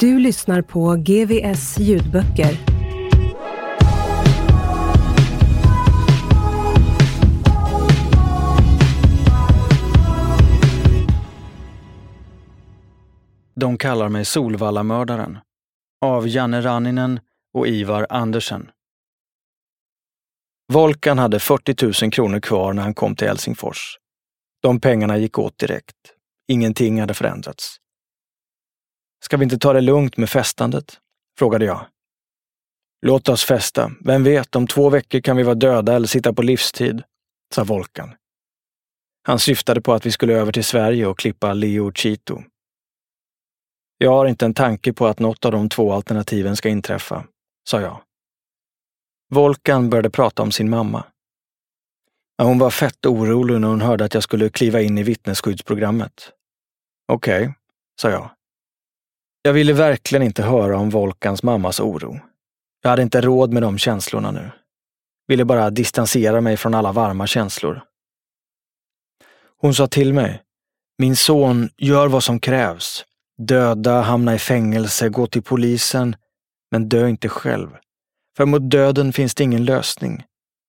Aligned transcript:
Du 0.00 0.18
lyssnar 0.18 0.62
på 0.62 0.96
GVS 0.98 1.78
ljudböcker. 1.78 2.58
De 13.54 13.78
kallar 13.78 14.08
mig 14.08 14.24
Solvallamördaren. 14.24 15.38
Av 16.04 16.28
Janne 16.28 16.60
Ranninen 16.60 17.20
och 17.54 17.68
Ivar 17.68 18.06
Andersen. 18.10 18.70
Volkan 20.72 21.18
hade 21.18 21.40
40 21.40 22.04
000 22.04 22.12
kronor 22.12 22.40
kvar 22.40 22.72
när 22.72 22.82
han 22.82 22.94
kom 22.94 23.16
till 23.16 23.28
Helsingfors. 23.28 23.98
De 24.62 24.80
pengarna 24.80 25.18
gick 25.18 25.38
åt 25.38 25.58
direkt. 25.58 25.96
Ingenting 26.48 27.00
hade 27.00 27.14
förändrats. 27.14 27.80
Ska 29.24 29.36
vi 29.36 29.44
inte 29.44 29.58
ta 29.58 29.72
det 29.72 29.80
lugnt 29.80 30.16
med 30.16 30.30
festandet? 30.30 30.98
frågade 31.38 31.64
jag. 31.64 31.86
Låt 33.06 33.28
oss 33.28 33.44
festa. 33.44 33.92
Vem 34.00 34.24
vet, 34.24 34.56
om 34.56 34.66
två 34.66 34.90
veckor 34.90 35.20
kan 35.20 35.36
vi 35.36 35.42
vara 35.42 35.54
döda 35.54 35.96
eller 35.96 36.06
sitta 36.06 36.32
på 36.32 36.42
livstid, 36.42 37.02
sa 37.54 37.64
Volkan. 37.64 38.14
Han 39.22 39.38
syftade 39.38 39.80
på 39.80 39.92
att 39.92 40.06
vi 40.06 40.12
skulle 40.12 40.34
över 40.34 40.52
till 40.52 40.64
Sverige 40.64 41.06
och 41.06 41.18
klippa 41.18 41.52
Leo 41.52 41.92
Chito. 41.92 42.42
Jag 43.98 44.10
har 44.10 44.26
inte 44.26 44.44
en 44.44 44.54
tanke 44.54 44.92
på 44.92 45.06
att 45.06 45.18
något 45.18 45.44
av 45.44 45.52
de 45.52 45.68
två 45.68 45.92
alternativen 45.92 46.56
ska 46.56 46.68
inträffa, 46.68 47.24
sa 47.70 47.80
jag. 47.80 48.02
Volkan 49.34 49.90
började 49.90 50.10
prata 50.10 50.42
om 50.42 50.52
sin 50.52 50.70
mamma. 50.70 51.04
Hon 52.42 52.58
var 52.58 52.70
fett 52.70 53.06
orolig 53.06 53.60
när 53.60 53.68
hon 53.68 53.80
hörde 53.80 54.04
att 54.04 54.14
jag 54.14 54.22
skulle 54.22 54.50
kliva 54.50 54.80
in 54.80 54.98
i 54.98 55.02
vittnesskyddsprogrammet. 55.02 56.32
Okej, 57.12 57.42
okay, 57.42 57.54
sa 58.00 58.10
jag. 58.10 58.30
Jag 59.42 59.52
ville 59.52 59.72
verkligen 59.72 60.22
inte 60.22 60.42
höra 60.42 60.78
om 60.78 60.90
Volkans 60.90 61.42
mammas 61.42 61.80
oro. 61.80 62.20
Jag 62.82 62.90
hade 62.90 63.02
inte 63.02 63.20
råd 63.20 63.52
med 63.52 63.62
de 63.62 63.78
känslorna 63.78 64.30
nu. 64.30 64.50
Ville 65.28 65.44
bara 65.44 65.70
distansera 65.70 66.40
mig 66.40 66.56
från 66.56 66.74
alla 66.74 66.92
varma 66.92 67.26
känslor. 67.26 67.82
Hon 69.60 69.74
sa 69.74 69.86
till 69.86 70.14
mig, 70.14 70.42
min 70.98 71.16
son, 71.16 71.70
gör 71.76 72.08
vad 72.08 72.24
som 72.24 72.40
krävs. 72.40 73.04
Döda, 73.38 74.00
hamna 74.00 74.34
i 74.34 74.38
fängelse, 74.38 75.08
gå 75.08 75.26
till 75.26 75.42
polisen, 75.42 76.16
men 76.70 76.88
dö 76.88 77.08
inte 77.08 77.28
själv. 77.28 77.68
För 78.36 78.46
mot 78.46 78.70
döden 78.70 79.12
finns 79.12 79.34
det 79.34 79.44
ingen 79.44 79.64
lösning. 79.64 80.24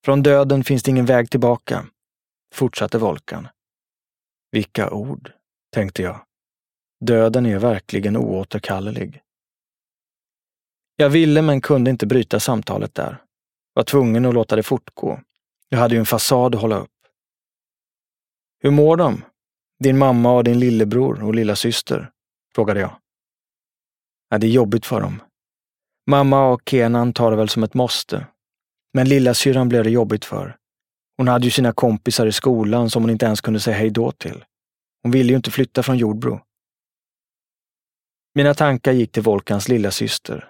Från 0.05 0.23
döden 0.23 0.63
finns 0.63 0.83
det 0.83 0.91
ingen 0.91 1.05
väg 1.05 1.29
tillbaka, 1.31 1.85
fortsatte 2.53 2.97
Volkan. 2.97 3.47
Vilka 4.51 4.89
ord, 4.89 5.31
tänkte 5.73 6.01
jag. 6.03 6.19
Döden 7.05 7.45
är 7.45 7.59
verkligen 7.59 8.17
oåterkallelig. 8.17 9.21
Jag 10.95 11.09
ville 11.09 11.41
men 11.41 11.61
kunde 11.61 11.91
inte 11.91 12.05
bryta 12.05 12.39
samtalet 12.39 12.95
där. 12.95 13.23
Var 13.73 13.83
tvungen 13.83 14.25
att 14.25 14.33
låta 14.33 14.55
det 14.55 14.63
fortgå. 14.63 15.19
Jag 15.69 15.79
hade 15.79 15.95
ju 15.95 15.99
en 15.99 16.05
fasad 16.05 16.55
att 16.55 16.61
hålla 16.61 16.75
upp. 16.77 16.91
Hur 18.59 18.71
mår 18.71 18.97
de? 18.97 19.23
Din 19.79 19.97
mamma 19.97 20.31
och 20.31 20.43
din 20.43 20.59
lillebror 20.59 21.23
och 21.23 21.35
lilla 21.35 21.55
syster? 21.55 22.11
frågade 22.55 22.79
jag. 22.79 22.95
Ja, 24.29 24.37
det 24.37 24.47
är 24.47 24.51
jobbigt 24.51 24.85
för 24.85 25.01
dem. 25.01 25.21
Mamma 26.07 26.47
och 26.47 26.61
Kenan 26.65 27.13
tar 27.13 27.31
det 27.31 27.37
väl 27.37 27.49
som 27.49 27.63
ett 27.63 27.73
måste. 27.73 28.27
Men 28.93 29.09
lilla 29.09 29.33
syran 29.33 29.69
blev 29.69 29.83
det 29.83 29.89
jobbigt 29.89 30.25
för. 30.25 30.57
Hon 31.17 31.27
hade 31.27 31.45
ju 31.45 31.51
sina 31.51 31.73
kompisar 31.73 32.27
i 32.27 32.31
skolan 32.31 32.89
som 32.89 33.03
hon 33.03 33.09
inte 33.09 33.25
ens 33.25 33.41
kunde 33.41 33.59
säga 33.59 33.77
hej 33.77 33.89
då 33.89 34.11
till. 34.11 34.45
Hon 35.03 35.11
ville 35.11 35.29
ju 35.29 35.35
inte 35.35 35.51
flytta 35.51 35.83
från 35.83 35.97
Jordbro. 35.97 36.41
Mina 38.39 38.53
tankar 38.53 38.91
gick 38.91 39.11
till 39.11 39.23
Volkans 39.23 39.67
lilla 39.67 39.91
syster. 39.91 40.49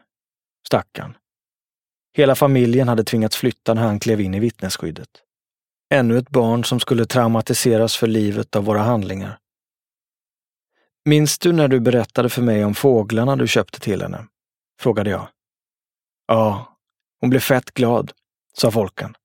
Stackarn. 0.67 1.17
Hela 2.13 2.35
familjen 2.35 2.87
hade 2.87 3.03
tvingats 3.03 3.37
flytta 3.37 3.73
när 3.73 3.81
han 3.81 3.99
klev 3.99 4.21
in 4.21 4.33
i 4.33 4.39
vittnesskyddet. 4.39 5.09
Ännu 5.93 6.17
ett 6.17 6.29
barn 6.29 6.63
som 6.63 6.79
skulle 6.79 7.05
traumatiseras 7.05 7.95
för 7.95 8.07
livet 8.07 8.55
av 8.55 8.65
våra 8.65 8.79
handlingar. 8.79 9.39
Minns 11.05 11.39
du 11.39 11.51
när 11.51 11.67
du 11.67 11.79
berättade 11.79 12.29
för 12.29 12.41
mig 12.41 12.65
om 12.65 12.75
fåglarna 12.75 13.35
du 13.35 13.47
köpte 13.47 13.79
till 13.79 14.01
henne? 14.01 14.27
Frågade 14.79 15.09
jag. 15.09 15.27
Ja, 16.27 16.77
hon 17.21 17.29
blev 17.29 17.39
fett 17.39 17.71
glad, 17.71 18.11
sa 18.53 18.69
Volkan. 18.69 19.15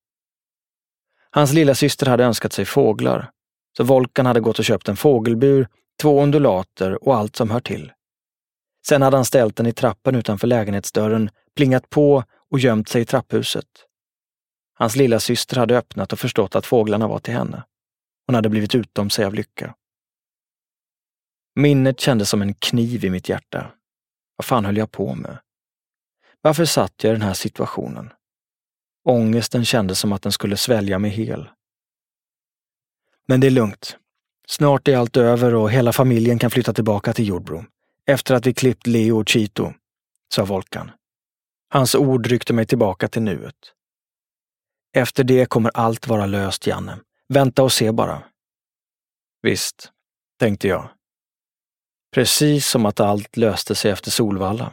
Hans 1.30 1.52
lilla 1.52 1.74
syster 1.74 2.06
hade 2.06 2.24
önskat 2.24 2.52
sig 2.52 2.64
fåglar, 2.64 3.30
så 3.76 3.84
Volkan 3.84 4.26
hade 4.26 4.40
gått 4.40 4.58
och 4.58 4.64
köpt 4.64 4.88
en 4.88 4.96
fågelbur, 4.96 5.68
två 6.02 6.22
undulater 6.22 7.08
och 7.08 7.16
allt 7.16 7.36
som 7.36 7.50
hör 7.50 7.60
till. 7.60 7.92
Sen 8.88 9.02
hade 9.02 9.16
han 9.16 9.24
ställt 9.24 9.56
den 9.56 9.66
i 9.66 9.72
trappen 9.72 10.14
utanför 10.14 10.46
lägenhetsdörren, 10.46 11.30
plingat 11.56 11.90
på 11.90 12.24
och 12.50 12.58
gömt 12.58 12.88
sig 12.88 13.02
i 13.02 13.04
trapphuset. 13.04 13.66
Hans 14.74 14.96
lilla 14.96 15.20
syster 15.20 15.56
hade 15.56 15.78
öppnat 15.78 16.12
och 16.12 16.18
förstått 16.18 16.54
att 16.54 16.66
fåglarna 16.66 17.08
var 17.08 17.18
till 17.18 17.34
henne. 17.34 17.64
Hon 18.26 18.34
hade 18.34 18.48
blivit 18.48 18.74
utom 18.74 19.10
sig 19.10 19.24
av 19.24 19.34
lycka. 19.34 19.74
Minnet 21.56 22.00
kändes 22.00 22.30
som 22.30 22.42
en 22.42 22.54
kniv 22.54 23.04
i 23.04 23.10
mitt 23.10 23.28
hjärta. 23.28 23.72
Vad 24.36 24.44
fan 24.44 24.64
höll 24.64 24.76
jag 24.76 24.90
på 24.90 25.14
med? 25.14 25.38
Varför 26.40 26.64
satt 26.64 27.04
jag 27.04 27.10
i 27.10 27.12
den 27.12 27.22
här 27.22 27.34
situationen? 27.34 28.12
Ångesten 29.04 29.64
kändes 29.64 29.98
som 29.98 30.12
att 30.12 30.22
den 30.22 30.32
skulle 30.32 30.56
svälja 30.56 30.98
mig 30.98 31.10
hel. 31.10 31.48
Men 33.26 33.40
det 33.40 33.46
är 33.46 33.50
lugnt. 33.50 33.96
Snart 34.46 34.88
är 34.88 34.96
allt 34.96 35.16
över 35.16 35.54
och 35.54 35.70
hela 35.70 35.92
familjen 35.92 36.38
kan 36.38 36.50
flytta 36.50 36.72
tillbaka 36.72 37.12
till 37.12 37.28
Jordbro. 37.28 37.64
Efter 38.06 38.34
att 38.34 38.46
vi 38.46 38.54
klippt 38.54 38.86
Leo 38.86 39.20
och 39.20 39.28
Chito, 39.28 39.72
sa 40.34 40.44
Volkan. 40.44 40.90
Hans 41.68 41.94
ord 41.94 42.26
ryckte 42.26 42.52
mig 42.52 42.66
tillbaka 42.66 43.08
till 43.08 43.22
nuet. 43.22 43.72
Efter 44.96 45.24
det 45.24 45.46
kommer 45.46 45.70
allt 45.74 46.06
vara 46.06 46.26
löst, 46.26 46.66
Janne. 46.66 46.98
Vänta 47.28 47.62
och 47.62 47.72
se 47.72 47.92
bara. 47.92 48.22
Visst, 49.42 49.92
tänkte 50.38 50.68
jag. 50.68 50.90
Precis 52.14 52.66
som 52.66 52.86
att 52.86 53.00
allt 53.00 53.36
löste 53.36 53.74
sig 53.74 53.90
efter 53.90 54.10
Solvalla. 54.10 54.72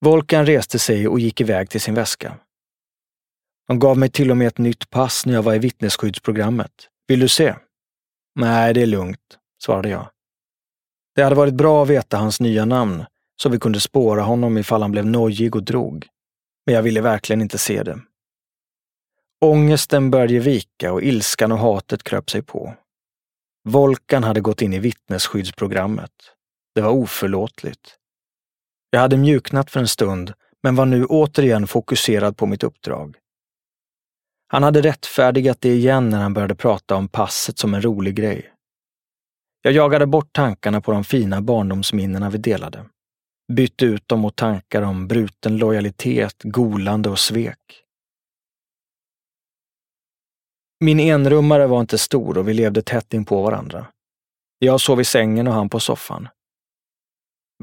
Volkan 0.00 0.46
reste 0.46 0.78
sig 0.78 1.08
och 1.08 1.20
gick 1.20 1.40
iväg 1.40 1.70
till 1.70 1.80
sin 1.80 1.94
väska. 1.94 2.38
De 3.66 3.78
gav 3.78 3.98
mig 3.98 4.10
till 4.10 4.30
och 4.30 4.36
med 4.36 4.46
ett 4.46 4.58
nytt 4.58 4.90
pass 4.90 5.26
när 5.26 5.34
jag 5.34 5.42
var 5.42 5.54
i 5.54 5.58
vittnesskyddsprogrammet. 5.58 6.88
Vill 7.06 7.20
du 7.20 7.28
se? 7.28 7.54
Nej, 8.34 8.74
det 8.74 8.82
är 8.82 8.86
lugnt, 8.86 9.38
svarade 9.62 9.88
jag. 9.88 10.10
Det 11.16 11.22
hade 11.22 11.36
varit 11.36 11.54
bra 11.54 11.82
att 11.82 11.88
veta 11.88 12.16
hans 12.16 12.40
nya 12.40 12.64
namn, 12.64 13.04
så 13.42 13.48
vi 13.48 13.58
kunde 13.58 13.80
spåra 13.80 14.22
honom 14.22 14.58
ifall 14.58 14.82
han 14.82 14.90
blev 14.90 15.06
nojig 15.06 15.56
och 15.56 15.62
drog. 15.62 16.06
Men 16.66 16.74
jag 16.74 16.82
ville 16.82 17.00
verkligen 17.00 17.42
inte 17.42 17.58
se 17.58 17.82
det. 17.82 18.00
Ångesten 19.40 20.10
började 20.10 20.38
vika 20.38 20.92
och 20.92 21.02
ilskan 21.02 21.52
och 21.52 21.58
hatet 21.58 22.02
kröp 22.02 22.30
sig 22.30 22.42
på. 22.42 22.74
Volkan 23.64 24.24
hade 24.24 24.40
gått 24.40 24.62
in 24.62 24.72
i 24.72 24.78
vittnesskyddsprogrammet. 24.78 26.12
Det 26.74 26.80
var 26.80 26.90
oförlåtligt. 26.90 27.96
Jag 28.90 29.00
hade 29.00 29.16
mjuknat 29.16 29.70
för 29.70 29.80
en 29.80 29.88
stund, 29.88 30.32
men 30.62 30.76
var 30.76 30.86
nu 30.86 31.04
återigen 31.04 31.66
fokuserad 31.66 32.36
på 32.36 32.46
mitt 32.46 32.62
uppdrag. 32.62 33.16
Han 34.48 34.62
hade 34.62 34.82
rättfärdigat 34.82 35.60
det 35.60 35.74
igen 35.74 36.08
när 36.10 36.22
han 36.22 36.34
började 36.34 36.54
prata 36.54 36.96
om 36.96 37.08
passet 37.08 37.58
som 37.58 37.74
en 37.74 37.82
rolig 37.82 38.14
grej. 38.14 38.52
Jag 39.66 39.72
jagade 39.72 40.06
bort 40.06 40.32
tankarna 40.32 40.80
på 40.80 40.92
de 40.92 41.04
fina 41.04 41.40
barndomsminnena 41.40 42.30
vi 42.30 42.38
delade. 42.38 42.84
Bytte 43.52 43.84
ut 43.84 44.08
dem 44.08 44.20
mot 44.20 44.36
tankar 44.36 44.82
om 44.82 45.08
bruten 45.08 45.56
lojalitet, 45.56 46.42
golande 46.42 47.10
och 47.10 47.18
svek. 47.18 47.84
Min 50.80 51.00
enrummare 51.00 51.66
var 51.66 51.80
inte 51.80 51.98
stor 51.98 52.38
och 52.38 52.48
vi 52.48 52.54
levde 52.54 52.82
tätt 52.82 53.14
in 53.14 53.24
på 53.24 53.42
varandra. 53.42 53.86
Jag 54.58 54.80
sov 54.80 55.00
i 55.00 55.04
sängen 55.04 55.48
och 55.48 55.54
han 55.54 55.68
på 55.68 55.80
soffan. 55.80 56.28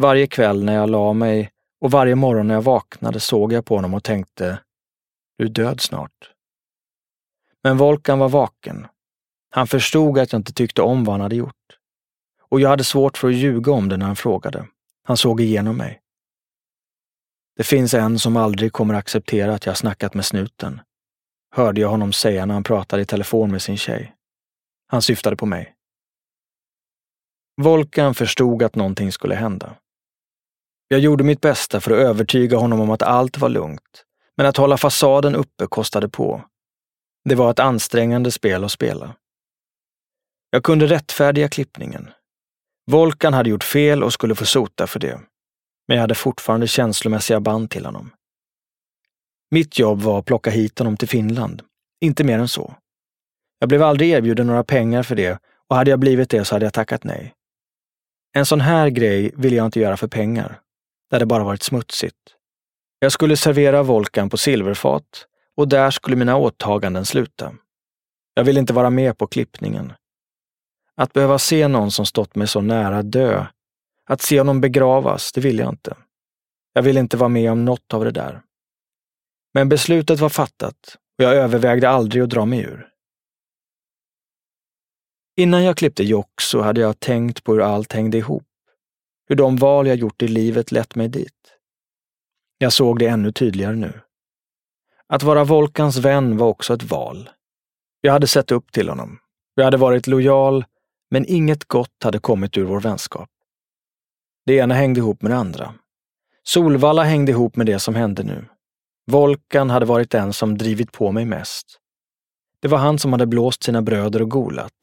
Varje 0.01 0.27
kväll 0.27 0.63
när 0.63 0.75
jag 0.75 0.89
la 0.89 1.13
mig 1.13 1.51
och 1.81 1.91
varje 1.91 2.15
morgon 2.15 2.47
när 2.47 2.55
jag 2.55 2.61
vaknade 2.61 3.19
såg 3.19 3.53
jag 3.53 3.65
på 3.65 3.75
honom 3.75 3.93
och 3.93 4.03
tänkte, 4.03 4.59
du 5.37 5.45
är 5.45 5.49
död 5.49 5.81
snart. 5.81 6.31
Men 7.63 7.77
Volkan 7.77 8.19
var 8.19 8.29
vaken. 8.29 8.87
Han 9.49 9.67
förstod 9.67 10.19
att 10.19 10.31
jag 10.31 10.39
inte 10.39 10.53
tyckte 10.53 10.81
om 10.81 11.03
vad 11.03 11.13
han 11.13 11.21
hade 11.21 11.35
gjort. 11.35 11.53
Och 12.53 12.61
jag 12.61 12.69
hade 12.69 12.83
svårt 12.83 13.17
för 13.17 13.27
att 13.27 13.33
ljuga 13.33 13.71
om 13.71 13.89
det 13.89 13.97
när 13.97 14.05
han 14.05 14.15
frågade. 14.15 14.67
Han 15.03 15.17
såg 15.17 15.41
igenom 15.41 15.77
mig. 15.77 16.01
Det 17.55 17.63
finns 17.63 17.93
en 17.93 18.19
som 18.19 18.37
aldrig 18.37 18.73
kommer 18.73 18.93
acceptera 18.93 19.53
att 19.53 19.65
jag 19.65 19.77
snackat 19.77 20.13
med 20.13 20.25
snuten, 20.25 20.81
hörde 21.55 21.81
jag 21.81 21.89
honom 21.89 22.13
säga 22.13 22.45
när 22.45 22.53
han 22.53 22.63
pratade 22.63 23.01
i 23.01 23.05
telefon 23.05 23.51
med 23.51 23.61
sin 23.61 23.77
tjej. 23.77 24.15
Han 24.87 25.01
syftade 25.01 25.35
på 25.35 25.45
mig. 25.45 25.75
Volkan 27.61 28.15
förstod 28.15 28.63
att 28.63 28.75
någonting 28.75 29.11
skulle 29.11 29.35
hända. 29.35 29.75
Jag 30.87 30.99
gjorde 30.99 31.23
mitt 31.23 31.41
bästa 31.41 31.81
för 31.81 31.91
att 31.91 32.07
övertyga 32.07 32.57
honom 32.57 32.79
om 32.79 32.89
att 32.89 33.01
allt 33.01 33.37
var 33.37 33.49
lugnt, 33.49 34.05
men 34.37 34.45
att 34.45 34.57
hålla 34.57 34.77
fasaden 34.77 35.35
uppe 35.35 35.67
kostade 35.67 36.09
på. 36.09 36.43
Det 37.29 37.35
var 37.35 37.51
ett 37.51 37.59
ansträngande 37.59 38.31
spel 38.31 38.63
att 38.63 38.71
spela. 38.71 39.15
Jag 40.49 40.63
kunde 40.63 40.87
rättfärdiga 40.87 41.49
klippningen. 41.49 42.09
Volkan 42.91 43.33
hade 43.33 43.49
gjort 43.49 43.63
fel 43.63 44.03
och 44.03 44.13
skulle 44.13 44.35
få 44.35 44.45
sota 44.45 44.87
för 44.87 44.99
det. 44.99 45.19
Men 45.87 45.97
jag 45.97 46.01
hade 46.01 46.15
fortfarande 46.15 46.67
känslomässiga 46.67 47.39
band 47.39 47.69
till 47.69 47.85
honom. 47.85 48.11
Mitt 49.51 49.79
jobb 49.79 50.01
var 50.01 50.19
att 50.19 50.25
plocka 50.25 50.49
hit 50.49 50.79
honom 50.79 50.97
till 50.97 51.07
Finland. 51.07 51.61
Inte 52.01 52.23
mer 52.23 52.39
än 52.39 52.47
så. 52.47 52.75
Jag 53.59 53.69
blev 53.69 53.83
aldrig 53.83 54.09
erbjuden 54.09 54.47
några 54.47 54.63
pengar 54.63 55.03
för 55.03 55.15
det 55.15 55.39
och 55.69 55.75
hade 55.75 55.89
jag 55.91 55.99
blivit 55.99 56.29
det 56.29 56.45
så 56.45 56.55
hade 56.55 56.65
jag 56.65 56.73
tackat 56.73 57.03
nej. 57.03 57.33
En 58.35 58.45
sån 58.45 58.61
här 58.61 58.89
grej 58.89 59.31
ville 59.35 59.55
jag 59.55 59.65
inte 59.65 59.79
göra 59.79 59.97
för 59.97 60.07
pengar. 60.07 60.59
Det 61.09 61.15
hade 61.15 61.25
bara 61.25 61.43
varit 61.43 61.63
smutsigt. 61.63 62.17
Jag 62.99 63.11
skulle 63.11 63.37
servera 63.37 63.83
Volkan 63.83 64.29
på 64.29 64.37
silverfat 64.37 65.27
och 65.57 65.67
där 65.67 65.91
skulle 65.91 66.15
mina 66.15 66.37
åtaganden 66.37 67.05
sluta. 67.05 67.53
Jag 68.33 68.43
ville 68.43 68.59
inte 68.59 68.73
vara 68.73 68.89
med 68.89 69.17
på 69.17 69.27
klippningen. 69.27 69.93
Att 70.95 71.13
behöva 71.13 71.39
se 71.39 71.67
någon 71.67 71.91
som 71.91 72.05
stått 72.05 72.35
mig 72.35 72.47
så 72.47 72.61
nära 72.61 73.03
dö, 73.03 73.45
att 74.05 74.21
se 74.21 74.39
honom 74.39 74.61
begravas, 74.61 75.31
det 75.31 75.41
ville 75.41 75.63
jag 75.63 75.73
inte. 75.73 75.97
Jag 76.73 76.83
ville 76.83 76.99
inte 76.99 77.17
vara 77.17 77.29
med 77.29 77.51
om 77.51 77.65
något 77.65 77.93
av 77.93 78.05
det 78.05 78.11
där. 78.11 78.41
Men 79.53 79.69
beslutet 79.69 80.19
var 80.19 80.29
fattat 80.29 80.97
och 81.17 81.23
jag 81.23 81.35
övervägde 81.35 81.89
aldrig 81.89 82.23
att 82.23 82.29
dra 82.29 82.45
mig 82.45 82.59
ur. 82.59 82.89
Innan 85.35 85.63
jag 85.63 85.77
klippte 85.77 86.03
Jock 86.03 86.41
så 86.41 86.61
hade 86.61 86.81
jag 86.81 86.99
tänkt 86.99 87.43
på 87.43 87.53
hur 87.53 87.61
allt 87.61 87.93
hängde 87.93 88.17
ihop. 88.17 88.47
Hur 89.27 89.35
de 89.35 89.55
val 89.55 89.87
jag 89.87 89.95
gjort 89.95 90.21
i 90.21 90.27
livet 90.27 90.71
lett 90.71 90.95
mig 90.95 91.07
dit. 91.07 91.57
Jag 92.57 92.73
såg 92.73 92.99
det 92.99 93.07
ännu 93.07 93.31
tydligare 93.31 93.75
nu. 93.75 94.01
Att 95.07 95.23
vara 95.23 95.43
Volkans 95.43 95.97
vän 95.97 96.37
var 96.37 96.47
också 96.47 96.73
ett 96.73 96.83
val. 96.83 97.29
Jag 98.01 98.13
hade 98.13 98.27
sett 98.27 98.51
upp 98.51 98.71
till 98.71 98.89
honom. 98.89 99.19
Jag 99.55 99.63
hade 99.63 99.77
varit 99.77 100.07
lojal, 100.07 100.65
men 101.13 101.25
inget 101.25 101.65
gott 101.65 102.03
hade 102.03 102.19
kommit 102.19 102.57
ur 102.57 102.63
vår 102.63 102.79
vänskap. 102.79 103.29
Det 104.45 104.53
ena 104.53 104.73
hängde 104.73 104.99
ihop 104.99 105.21
med 105.21 105.31
det 105.31 105.37
andra. 105.37 105.73
Solvalla 106.43 107.03
hängde 107.03 107.31
ihop 107.31 107.55
med 107.55 107.65
det 107.65 107.79
som 107.79 107.95
hände 107.95 108.23
nu. 108.23 108.45
Volkan 109.11 109.69
hade 109.69 109.85
varit 109.85 110.11
den 110.11 110.33
som 110.33 110.57
drivit 110.57 110.91
på 110.91 111.11
mig 111.11 111.25
mest. 111.25 111.79
Det 112.61 112.67
var 112.67 112.77
han 112.77 112.99
som 112.99 113.11
hade 113.11 113.25
blåst 113.25 113.63
sina 113.63 113.81
bröder 113.81 114.21
och 114.21 114.29
golat. 114.29 114.73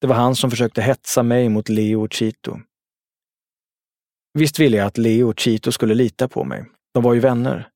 Det 0.00 0.06
var 0.06 0.16
han 0.16 0.36
som 0.36 0.50
försökte 0.50 0.82
hetsa 0.82 1.22
mig 1.22 1.48
mot 1.48 1.68
Leo 1.68 2.04
och 2.04 2.12
Chito. 2.12 2.60
Visst 4.34 4.58
ville 4.58 4.76
jag 4.76 4.86
att 4.86 4.98
Leo 4.98 5.28
och 5.28 5.40
Chito 5.40 5.72
skulle 5.72 5.94
lita 5.94 6.28
på 6.28 6.44
mig. 6.44 6.64
De 6.94 7.02
var 7.02 7.14
ju 7.14 7.20
vänner. 7.20 7.68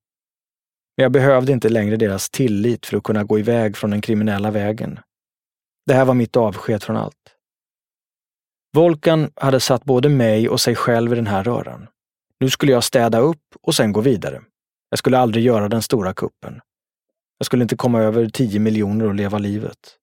Men 0.96 1.02
jag 1.02 1.12
behövde 1.12 1.52
inte 1.52 1.68
längre 1.68 1.96
deras 1.96 2.30
tillit 2.30 2.86
för 2.86 2.96
att 2.96 3.02
kunna 3.02 3.24
gå 3.24 3.38
iväg 3.38 3.76
från 3.76 3.90
den 3.90 4.00
kriminella 4.00 4.50
vägen. 4.50 5.00
Det 5.86 5.94
här 5.94 6.04
var 6.04 6.14
mitt 6.14 6.36
avsked 6.36 6.82
från 6.82 6.96
allt. 6.96 7.36
Volkan 8.72 9.30
hade 9.36 9.60
satt 9.60 9.84
både 9.84 10.08
mig 10.08 10.48
och 10.48 10.60
sig 10.60 10.74
själv 10.74 11.12
i 11.12 11.16
den 11.16 11.26
här 11.26 11.44
röran. 11.44 11.86
Nu 12.40 12.50
skulle 12.50 12.72
jag 12.72 12.84
städa 12.84 13.18
upp 13.18 13.42
och 13.62 13.74
sen 13.74 13.92
gå 13.92 14.00
vidare. 14.00 14.42
Jag 14.90 14.98
skulle 14.98 15.18
aldrig 15.18 15.44
göra 15.44 15.68
den 15.68 15.82
stora 15.82 16.14
kuppen. 16.14 16.60
Jag 17.38 17.46
skulle 17.46 17.62
inte 17.62 17.76
komma 17.76 18.00
över 18.00 18.28
10 18.28 18.60
miljoner 18.60 19.06
och 19.06 19.14
leva 19.14 19.38
livet. 19.38 19.96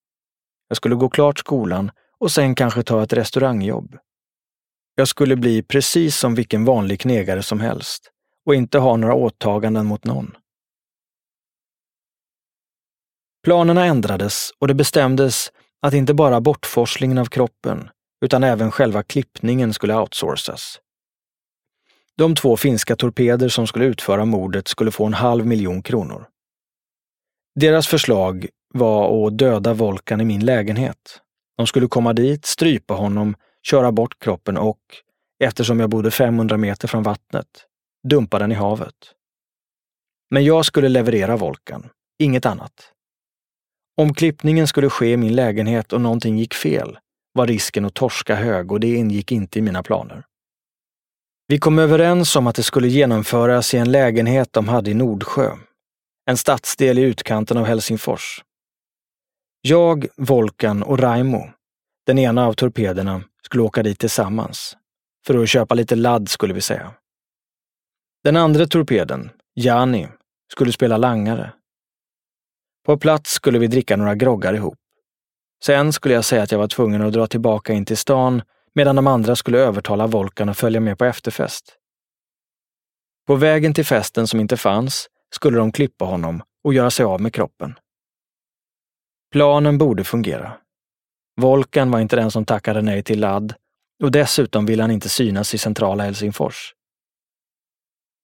Jag 0.67 0.77
skulle 0.77 0.95
gå 0.95 1.09
klart 1.09 1.39
skolan 1.39 1.91
och 2.17 2.31
sen 2.31 2.55
kanske 2.55 2.83
ta 2.83 3.03
ett 3.03 3.13
restaurangjobb. 3.13 3.97
Jag 4.95 5.07
skulle 5.07 5.35
bli 5.35 5.63
precis 5.63 6.17
som 6.17 6.35
vilken 6.35 6.65
vanlig 6.65 6.99
knegare 6.99 7.43
som 7.43 7.59
helst 7.59 8.11
och 8.45 8.55
inte 8.55 8.79
ha 8.79 8.97
några 8.97 9.13
åtaganden 9.13 9.85
mot 9.85 10.03
någon. 10.03 10.37
Planerna 13.43 13.85
ändrades 13.85 14.51
och 14.59 14.67
det 14.67 14.73
bestämdes 14.73 15.51
att 15.81 15.93
inte 15.93 16.13
bara 16.13 16.41
bortforslingen 16.41 17.17
av 17.17 17.25
kroppen, 17.25 17.89
utan 18.21 18.43
även 18.43 18.71
själva 18.71 19.03
klippningen 19.03 19.73
skulle 19.73 19.95
outsourcas. 19.95 20.79
De 22.17 22.35
två 22.35 22.57
finska 22.57 22.95
torpeder 22.95 23.49
som 23.49 23.67
skulle 23.67 23.85
utföra 23.85 24.25
mordet 24.25 24.67
skulle 24.67 24.91
få 24.91 25.05
en 25.05 25.13
halv 25.13 25.45
miljon 25.45 25.81
kronor. 25.81 26.27
Deras 27.55 27.87
förslag 27.87 28.47
var 28.73 29.27
att 29.27 29.37
döda 29.37 29.73
Volkan 29.73 30.21
i 30.21 30.25
min 30.25 30.45
lägenhet. 30.45 31.21
De 31.57 31.67
skulle 31.67 31.87
komma 31.87 32.13
dit, 32.13 32.45
strypa 32.45 32.93
honom, 32.93 33.35
köra 33.63 33.91
bort 33.91 34.19
kroppen 34.19 34.57
och, 34.57 34.79
eftersom 35.43 35.79
jag 35.79 35.89
bodde 35.89 36.11
500 36.11 36.57
meter 36.57 36.87
från 36.87 37.03
vattnet, 37.03 37.47
dumpa 38.07 38.39
den 38.39 38.51
i 38.51 38.55
havet. 38.55 38.95
Men 40.29 40.45
jag 40.45 40.65
skulle 40.65 40.89
leverera 40.89 41.37
Volkan, 41.37 41.89
inget 42.19 42.45
annat. 42.45 42.91
Om 43.97 44.13
klippningen 44.13 44.67
skulle 44.67 44.89
ske 44.89 45.11
i 45.11 45.17
min 45.17 45.35
lägenhet 45.35 45.93
och 45.93 46.01
någonting 46.01 46.37
gick 46.37 46.53
fel 46.53 46.97
var 47.37 47.47
risken 47.47 47.85
att 47.85 47.93
torska 47.93 48.35
hög 48.35 48.71
och 48.71 48.79
det 48.79 48.95
ingick 48.95 49.31
inte 49.31 49.59
i 49.59 49.61
mina 49.61 49.83
planer. 49.83 50.23
Vi 51.47 51.59
kom 51.59 51.79
överens 51.79 52.35
om 52.35 52.47
att 52.47 52.55
det 52.55 52.63
skulle 52.63 52.87
genomföras 52.87 53.73
i 53.73 53.77
en 53.77 53.91
lägenhet 53.91 54.53
de 54.53 54.67
hade 54.67 54.91
i 54.91 54.93
Nordsjö, 54.93 55.57
en 56.25 56.37
stadsdel 56.37 56.99
i 56.99 57.01
utkanten 57.01 57.57
av 57.57 57.65
Helsingfors. 57.65 58.43
Jag, 59.61 60.07
Volkan 60.17 60.83
och 60.83 60.99
Raimo, 60.99 61.49
den 62.05 62.19
ena 62.19 62.47
av 62.47 62.53
torpederna, 62.53 63.23
skulle 63.43 63.63
åka 63.63 63.83
dit 63.83 63.99
tillsammans. 63.99 64.77
För 65.27 65.43
att 65.43 65.49
köpa 65.49 65.75
lite 65.75 65.95
ladd, 65.95 66.29
skulle 66.29 66.53
vi 66.53 66.61
säga. 66.61 66.93
Den 68.23 68.37
andra 68.37 68.67
torpeden, 68.67 69.29
Jani, 69.55 70.07
skulle 70.51 70.71
spela 70.71 70.97
langare. 70.97 71.53
På 72.85 72.97
plats 72.97 73.31
skulle 73.31 73.59
vi 73.59 73.67
dricka 73.67 73.97
några 73.97 74.15
groggar 74.15 74.53
ihop. 74.53 74.77
Sen 75.63 75.93
skulle 75.93 76.13
jag 76.13 76.25
säga 76.25 76.43
att 76.43 76.51
jag 76.51 76.59
var 76.59 76.67
tvungen 76.67 77.01
att 77.01 77.13
dra 77.13 77.27
tillbaka 77.27 77.73
in 77.73 77.85
till 77.85 77.97
stan 77.97 78.41
medan 78.75 78.95
de 78.95 79.07
andra 79.07 79.35
skulle 79.35 79.57
övertala 79.59 80.07
Volkan 80.07 80.49
att 80.49 80.57
följa 80.57 80.79
med 80.79 80.97
på 80.97 81.05
efterfest. 81.05 81.75
På 83.27 83.35
vägen 83.35 83.73
till 83.73 83.85
festen 83.85 84.27
som 84.27 84.39
inte 84.39 84.57
fanns 84.57 85.09
skulle 85.35 85.57
de 85.57 85.71
klippa 85.71 86.05
honom 86.05 86.43
och 86.63 86.73
göra 86.73 86.91
sig 86.91 87.05
av 87.05 87.21
med 87.21 87.33
kroppen. 87.33 87.75
Planen 89.31 89.77
borde 89.77 90.03
fungera. 90.03 90.53
Volkan 91.41 91.91
var 91.91 91.99
inte 91.99 92.15
den 92.15 92.31
som 92.31 92.45
tackade 92.45 92.81
nej 92.81 93.03
till 93.03 93.19
ladd 93.19 93.53
och 94.03 94.11
dessutom 94.11 94.65
ville 94.65 94.83
han 94.83 94.91
inte 94.91 95.09
synas 95.09 95.53
i 95.53 95.57
centrala 95.57 96.03
Helsingfors. 96.03 96.73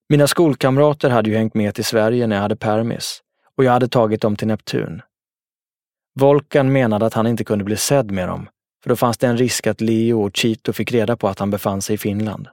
Mina 0.09 0.27
skolkamrater 0.27 1.09
hade 1.09 1.29
ju 1.29 1.35
hängt 1.35 1.53
med 1.53 1.75
till 1.75 1.85
Sverige 1.85 2.27
när 2.27 2.35
jag 2.35 2.43
hade 2.43 2.55
permis 2.55 3.21
och 3.57 3.63
jag 3.63 3.71
hade 3.71 3.87
tagit 3.87 4.21
dem 4.21 4.35
till 4.35 4.47
Neptun. 4.47 5.01
Volkan 6.19 6.71
menade 6.71 7.05
att 7.05 7.13
han 7.13 7.27
inte 7.27 7.43
kunde 7.43 7.63
bli 7.63 7.77
sedd 7.77 8.11
med 8.11 8.27
dem, 8.27 8.49
för 8.83 8.89
då 8.89 8.95
fanns 8.95 9.17
det 9.17 9.27
en 9.27 9.37
risk 9.37 9.67
att 9.67 9.81
Leo 9.81 10.21
och 10.23 10.37
Chito 10.37 10.73
fick 10.73 10.91
reda 10.91 11.17
på 11.17 11.27
att 11.27 11.39
han 11.39 11.49
befann 11.49 11.81
sig 11.81 11.93
i 11.93 11.97
Finland. 11.97 12.47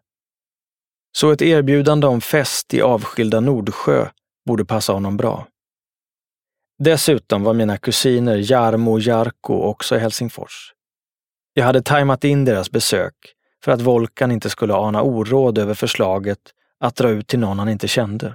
Så 1.13 1.31
ett 1.31 1.43
erbjudande 1.43 2.07
om 2.07 2.21
fest 2.21 2.75
i 2.75 2.83
avskilda 2.83 3.41
Nordsjö 3.41 4.09
borde 4.47 4.65
passa 4.65 4.93
honom 4.93 5.17
bra. 5.17 5.47
Dessutom 6.79 7.43
var 7.43 7.55
mina 7.55 7.79
kusiner 7.79 8.53
Jarmo 8.53 8.93
och 8.93 9.01
Jarko 9.01 9.55
också 9.55 9.97
i 9.97 9.99
Helsingfors. 9.99 10.73
Jag 11.55 11.65
hade 11.65 11.83
tajmat 11.83 12.25
in 12.25 12.45
deras 12.45 12.71
besök 12.71 13.15
för 13.65 13.73
att 13.73 13.81
Volkan 13.81 14.33
inte 14.33 14.51
skulle 14.51 14.75
ana 14.75 15.03
oråd 15.03 15.59
över 15.59 15.75
förslaget 15.75 16.39
att 16.79 16.97
dra 16.97 17.09
ut 17.11 17.27
till 17.27 17.39
någon 17.39 17.59
han 17.59 17.69
inte 17.69 17.89
kände. 17.89 18.35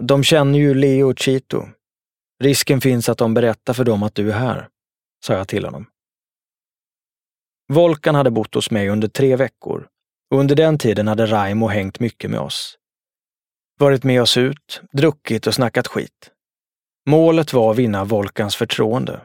De 0.00 0.24
känner 0.24 0.58
ju 0.58 0.74
Leo 0.74 1.10
och 1.10 1.18
Chito. 1.18 1.68
Risken 2.40 2.80
finns 2.80 3.08
att 3.08 3.18
de 3.18 3.34
berättar 3.34 3.74
för 3.74 3.84
dem 3.84 4.02
att 4.02 4.14
du 4.14 4.30
är 4.32 4.38
här, 4.38 4.68
sa 5.24 5.34
jag 5.34 5.48
till 5.48 5.64
honom. 5.64 5.86
Volkan 7.72 8.14
hade 8.14 8.30
bott 8.30 8.54
hos 8.54 8.70
mig 8.70 8.88
under 8.88 9.08
tre 9.08 9.36
veckor 9.36 9.88
och 10.30 10.40
under 10.40 10.54
den 10.54 10.78
tiden 10.78 11.08
hade 11.08 11.26
Raimo 11.26 11.66
hängt 11.68 12.00
mycket 12.00 12.30
med 12.30 12.40
oss. 12.40 12.78
Varit 13.78 14.04
med 14.04 14.22
oss 14.22 14.36
ut, 14.36 14.82
druckit 14.92 15.46
och 15.46 15.54
snackat 15.54 15.86
skit. 15.86 16.30
Målet 17.08 17.52
var 17.52 17.70
att 17.70 17.76
vinna 17.76 18.04
Volkans 18.04 18.56
förtroende. 18.56 19.20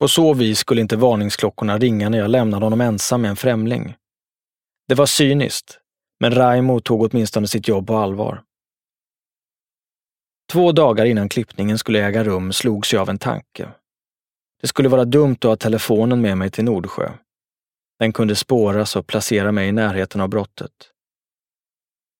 På 0.00 0.08
så 0.08 0.34
vis 0.34 0.58
skulle 0.58 0.80
inte 0.80 0.96
varningsklockorna 0.96 1.78
ringa 1.78 2.08
när 2.08 2.18
jag 2.18 2.30
lämnade 2.30 2.66
honom 2.66 2.80
ensam 2.80 3.22
med 3.22 3.28
en 3.28 3.36
främling. 3.36 3.94
Det 4.88 4.94
var 4.94 5.06
cyniskt, 5.06 5.78
men 6.20 6.34
Raimo 6.34 6.80
tog 6.80 7.02
åtminstone 7.02 7.46
sitt 7.46 7.68
jobb 7.68 7.86
på 7.86 7.96
allvar. 7.96 8.42
Två 10.50 10.72
dagar 10.72 11.04
innan 11.04 11.28
klippningen 11.28 11.78
skulle 11.78 12.06
äga 12.06 12.24
rum 12.24 12.52
slogs 12.52 12.92
jag 12.92 13.02
av 13.02 13.10
en 13.10 13.18
tanke. 13.18 13.68
Det 14.60 14.66
skulle 14.66 14.88
vara 14.88 15.04
dumt 15.04 15.36
att 15.40 15.44
ha 15.44 15.56
telefonen 15.56 16.20
med 16.20 16.38
mig 16.38 16.50
till 16.50 16.64
Nordsjö. 16.64 17.12
Den 17.98 18.12
kunde 18.12 18.36
spåras 18.36 18.96
och 18.96 19.06
placera 19.06 19.52
mig 19.52 19.68
i 19.68 19.72
närheten 19.72 20.20
av 20.20 20.28
brottet. 20.28 20.72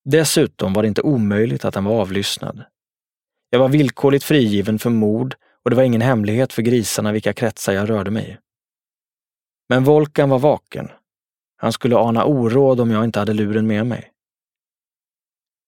Dessutom 0.04 0.72
var 0.72 0.82
det 0.82 0.88
inte 0.88 1.02
omöjligt 1.02 1.64
att 1.64 1.74
den 1.74 1.84
var 1.84 2.00
avlyssnad. 2.00 2.64
Jag 3.50 3.58
var 3.58 3.68
villkorligt 3.68 4.24
frigiven 4.24 4.78
för 4.78 4.90
mord 4.90 5.34
och 5.62 5.70
det 5.70 5.76
var 5.76 5.82
ingen 5.82 6.00
hemlighet 6.00 6.52
för 6.52 6.62
grisarna 6.62 7.12
vilka 7.12 7.32
kretsar 7.32 7.72
jag 7.72 7.90
rörde 7.90 8.10
mig 8.10 8.30
i. 8.30 8.36
Men 9.68 9.84
Volkan 9.84 10.28
var 10.28 10.38
vaken. 10.38 10.88
Han 11.56 11.72
skulle 11.72 11.96
ana 11.96 12.24
oråd 12.24 12.80
om 12.80 12.90
jag 12.90 13.04
inte 13.04 13.18
hade 13.18 13.34
luren 13.34 13.66
med 13.66 13.86
mig. 13.86 14.12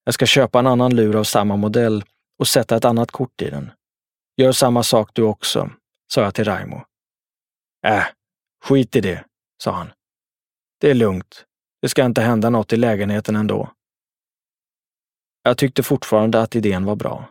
Jag 0.05 0.15
ska 0.15 0.27
köpa 0.27 0.59
en 0.59 0.67
annan 0.67 0.97
lur 0.97 1.17
av 1.17 1.25
samma 1.25 1.57
modell 1.57 2.05
och 2.39 2.49
sätta 2.49 2.77
ett 2.77 2.85
annat 2.85 3.11
kort 3.11 3.43
i 3.43 3.51
den. 3.51 3.71
Gör 4.37 4.53
samma 4.53 4.83
sak 4.83 5.11
du 5.13 5.23
också, 5.23 5.71
sa 6.13 6.21
jag 6.21 6.35
till 6.35 6.45
Raimo. 6.45 6.85
Äh, 7.87 8.05
skit 8.65 8.97
i 8.97 9.01
det, 9.01 9.25
sa 9.63 9.73
han. 9.73 9.93
Det 10.81 10.91
är 10.91 10.95
lugnt. 10.95 11.45
Det 11.83 11.89
ska 11.89 12.05
inte 12.05 12.23
hända 12.23 12.51
något 12.51 12.73
i 12.73 12.77
lägenheten 12.77 13.37
ändå. 13.37 13.73
Jag 15.43 15.59
tyckte 15.59 15.83
fortfarande 15.83 16.41
att 16.41 16.57
idén 16.57 16.85
var 16.85 16.97
bra. 16.97 17.29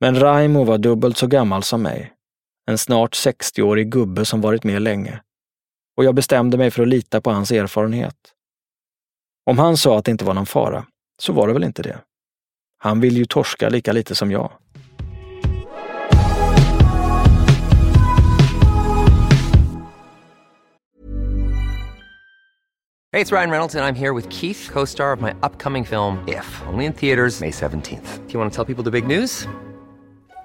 Men 0.00 0.20
Raimo 0.20 0.64
var 0.64 0.78
dubbelt 0.78 1.16
så 1.16 1.26
gammal 1.26 1.62
som 1.62 1.82
mig. 1.82 2.12
En 2.70 2.78
snart 2.78 3.14
60-årig 3.14 3.92
gubbe 3.92 4.24
som 4.24 4.40
varit 4.40 4.64
med 4.64 4.82
länge. 4.82 5.22
Och 5.96 6.04
jag 6.04 6.14
bestämde 6.14 6.58
mig 6.58 6.70
för 6.70 6.82
att 6.82 6.88
lita 6.88 7.20
på 7.20 7.30
hans 7.30 7.50
erfarenhet. 7.50 8.34
Om 9.50 9.58
han 9.58 9.76
sa 9.76 9.98
att 9.98 10.04
det 10.04 10.10
inte 10.10 10.24
var 10.24 10.34
någon 10.34 10.46
fara, 10.46 10.86
så 11.22 11.32
var 11.32 11.46
det 11.46 11.52
väl 11.52 11.64
inte 11.64 11.82
det. 11.82 12.00
Han 12.78 13.00
vill 13.00 13.16
ju 13.16 13.24
torska 13.24 13.68
lika 13.68 13.92
lite 13.92 14.14
som 14.14 14.30
jag. 14.30 14.52
Hej, 23.12 23.24
det 23.24 23.32
är 23.32 23.36
Ryan 23.36 23.50
Reynolds, 23.50 23.74
och 23.74 23.80
jag 23.80 23.88
är 23.88 23.92
här 23.92 24.12
med 24.12 24.32
Keith, 24.32 24.72
co 24.72 24.86
star 24.86 25.16
of 25.16 25.20
my 25.20 25.30
upcoming 25.42 25.84
film, 25.84 26.18
If, 26.28 26.62
only 26.72 26.84
in 26.84 26.92
theaters, 26.92 27.40
May 27.40 27.50
17th. 27.50 28.26
Do 28.26 28.32
you 28.32 28.40
want 28.40 28.52
to 28.52 28.56
tell 28.64 28.74
people 28.74 28.84
the 28.84 29.00
big 29.00 29.06
news? 29.20 29.48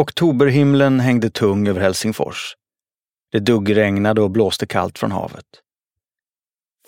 Oktoberhimlen 0.00 1.00
hängde 1.00 1.30
tung 1.30 1.68
över 1.68 1.80
Helsingfors. 1.80 2.56
Det 3.32 3.38
duggregnade 3.38 4.20
och 4.20 4.30
blåste 4.30 4.66
kallt 4.66 4.98
från 4.98 5.12
havet. 5.12 5.46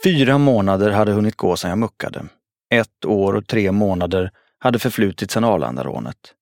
Fyra 0.04 0.38
månader 0.38 0.90
hade 0.90 1.12
hunnit 1.12 1.36
gå 1.36 1.56
sedan 1.56 1.70
jag 1.70 1.78
muckade. 1.78 2.24
Ett 2.70 3.04
år 3.04 3.34
och 3.34 3.46
tre 3.46 3.72
månader 3.72 4.30
hade 4.58 4.78
förflutit 4.78 5.30
sedan 5.30 5.44
Arlandarånet. 5.44 6.34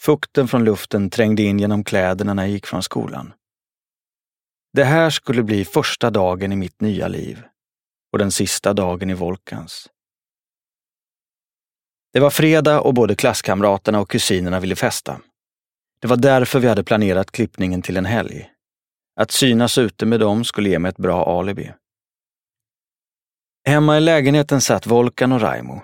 Fukten 0.00 0.48
från 0.48 0.64
luften 0.64 1.10
trängde 1.10 1.42
in 1.42 1.58
genom 1.58 1.84
kläderna 1.84 2.34
när 2.34 2.42
jag 2.42 2.50
gick 2.50 2.66
från 2.66 2.82
skolan. 2.82 3.32
Det 4.72 4.84
här 4.84 5.10
skulle 5.10 5.42
bli 5.42 5.64
första 5.64 6.10
dagen 6.10 6.52
i 6.52 6.56
mitt 6.56 6.80
nya 6.80 7.08
liv 7.08 7.42
och 8.12 8.18
den 8.18 8.32
sista 8.32 8.72
dagen 8.72 9.10
i 9.10 9.14
Volkans. 9.14 9.88
Det 12.12 12.20
var 12.20 12.30
fredag 12.30 12.80
och 12.80 12.94
både 12.94 13.14
klasskamraterna 13.14 14.00
och 14.00 14.10
kusinerna 14.10 14.60
ville 14.60 14.76
festa. 14.76 15.20
Det 16.00 16.08
var 16.08 16.16
därför 16.16 16.60
vi 16.60 16.68
hade 16.68 16.84
planerat 16.84 17.30
klippningen 17.30 17.82
till 17.82 17.96
en 17.96 18.06
helg. 18.06 18.50
Att 19.20 19.30
synas 19.30 19.78
ute 19.78 20.06
med 20.06 20.20
dem 20.20 20.44
skulle 20.44 20.68
ge 20.68 20.78
mig 20.78 20.88
ett 20.88 20.96
bra 20.96 21.38
alibi. 21.38 21.72
Hemma 23.68 23.96
i 23.96 24.00
lägenheten 24.00 24.60
satt 24.60 24.86
Volkan 24.86 25.32
och 25.32 25.40
Raimo. 25.40 25.82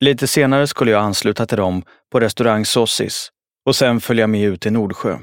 Lite 0.00 0.26
senare 0.26 0.66
skulle 0.66 0.90
jag 0.90 1.02
ansluta 1.02 1.46
till 1.46 1.58
dem 1.58 1.82
på 2.10 2.20
restaurang 2.20 2.64
Sossis 2.64 3.30
och 3.66 3.76
sen 3.76 4.00
följa 4.00 4.26
med 4.26 4.44
ut 4.44 4.60
till 4.60 4.72
Nordsjö. 4.72 5.18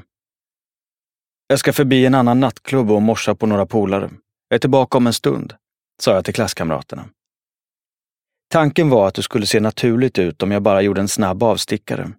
Jag 1.46 1.58
ska 1.58 1.72
förbi 1.72 2.06
en 2.06 2.14
annan 2.14 2.40
nattklubb 2.40 2.90
och 2.90 3.02
morsa 3.02 3.34
på 3.34 3.46
några 3.46 3.66
polare. 3.66 4.10
Jag 4.48 4.54
är 4.54 4.58
tillbaka 4.58 4.98
om 4.98 5.06
en 5.06 5.12
stund, 5.12 5.54
sa 6.02 6.14
jag 6.14 6.24
till 6.24 6.34
klasskamraterna. 6.34 7.08
Tanken 8.50 8.90
var 8.90 9.08
att 9.08 9.14
det 9.14 9.22
skulle 9.22 9.46
se 9.46 9.60
naturligt 9.60 10.18
ut 10.18 10.42
om 10.42 10.50
jag 10.50 10.62
bara 10.62 10.82
gjorde 10.82 11.00
en 11.00 11.08
snabb 11.08 11.42
avstickare. 11.42 12.12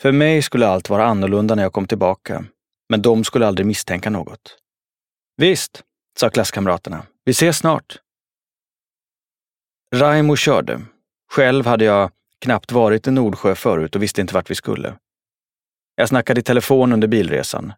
För 0.00 0.12
mig 0.12 0.42
skulle 0.42 0.66
allt 0.66 0.88
vara 0.88 1.04
annorlunda 1.04 1.54
när 1.54 1.62
jag 1.62 1.72
kom 1.72 1.86
tillbaka, 1.86 2.44
men 2.88 3.02
de 3.02 3.24
skulle 3.24 3.46
aldrig 3.46 3.66
misstänka 3.66 4.10
något. 4.10 4.58
Visst, 5.36 5.82
sa 6.20 6.30
klasskamraterna. 6.30 7.06
Vi 7.24 7.30
ses 7.30 7.58
snart. 7.58 7.98
Raimo 9.94 10.36
körde. 10.36 10.82
Själv 11.32 11.66
hade 11.66 11.84
jag 11.84 12.10
knappt 12.40 12.72
varit 12.72 13.06
i 13.06 13.10
Nordsjö 13.10 13.54
förut 13.54 13.96
och 13.96 14.02
visste 14.02 14.20
inte 14.20 14.34
vart 14.34 14.50
vi 14.50 14.54
skulle. 14.54 14.96
Jag 15.94 16.08
snackade 16.08 16.40
i 16.40 16.44
telefon 16.44 16.92
under 16.92 17.08
bilresan. 17.08 17.72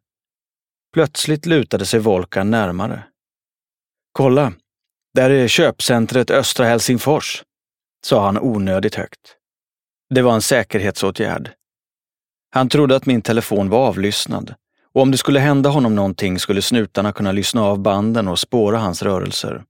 Plötsligt 0.93 1.47
lutade 1.47 1.87
sig 1.87 2.01
Volkan 2.01 2.51
närmare. 2.51 3.03
Kolla, 4.13 4.53
där 5.15 5.31
är 5.31 5.49
köpcentret 5.49 6.31
Östra 6.31 6.67
Helsingfors, 6.67 7.45
sa 8.07 8.25
han 8.25 8.39
onödigt 8.39 8.95
högt. 8.95 9.37
Det 10.15 10.23
var 10.23 10.35
en 10.35 10.43
säkerhetsåtgärd. 10.43 11.55
Han 12.55 12.69
trodde 12.69 12.97
att 12.97 13.07
min 13.07 13.23
telefon 13.23 13.69
var 13.69 13.87
avlyssnad 13.87 14.55
och 14.95 15.03
om 15.03 15.11
det 15.11 15.19
skulle 15.19 15.41
hända 15.41 15.71
honom 15.71 15.95
någonting 15.95 16.39
skulle 16.39 16.63
snutarna 16.63 17.13
kunna 17.13 17.33
lyssna 17.33 17.63
av 17.63 17.79
banden 17.79 18.29
och 18.29 18.39
spåra 18.39 18.79
hans 18.79 19.03
rörelser. 19.03 19.65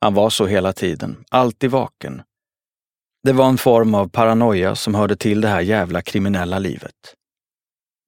Han 0.00 0.14
var 0.14 0.30
så 0.30 0.46
hela 0.46 0.72
tiden, 0.72 1.24
alltid 1.30 1.70
vaken. 1.70 2.22
Det 3.22 3.32
var 3.32 3.48
en 3.48 3.58
form 3.58 3.94
av 3.94 4.08
paranoia 4.08 4.74
som 4.74 4.94
hörde 4.94 5.16
till 5.16 5.40
det 5.40 5.48
här 5.48 5.60
jävla 5.60 6.02
kriminella 6.02 6.58
livet. 6.58 6.94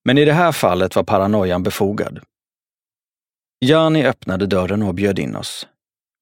Men 0.04 0.18
i 0.18 0.25
det 0.25 0.32
här 0.32 0.52
fallet 0.52 0.96
var 0.96 1.02
paranoian 1.02 1.62
befogad. 1.62 2.20
Jani 3.60 4.06
öppnade 4.06 4.46
dörren 4.46 4.82
och 4.82 4.94
bjöd 4.94 5.18
in 5.18 5.36
oss. 5.36 5.66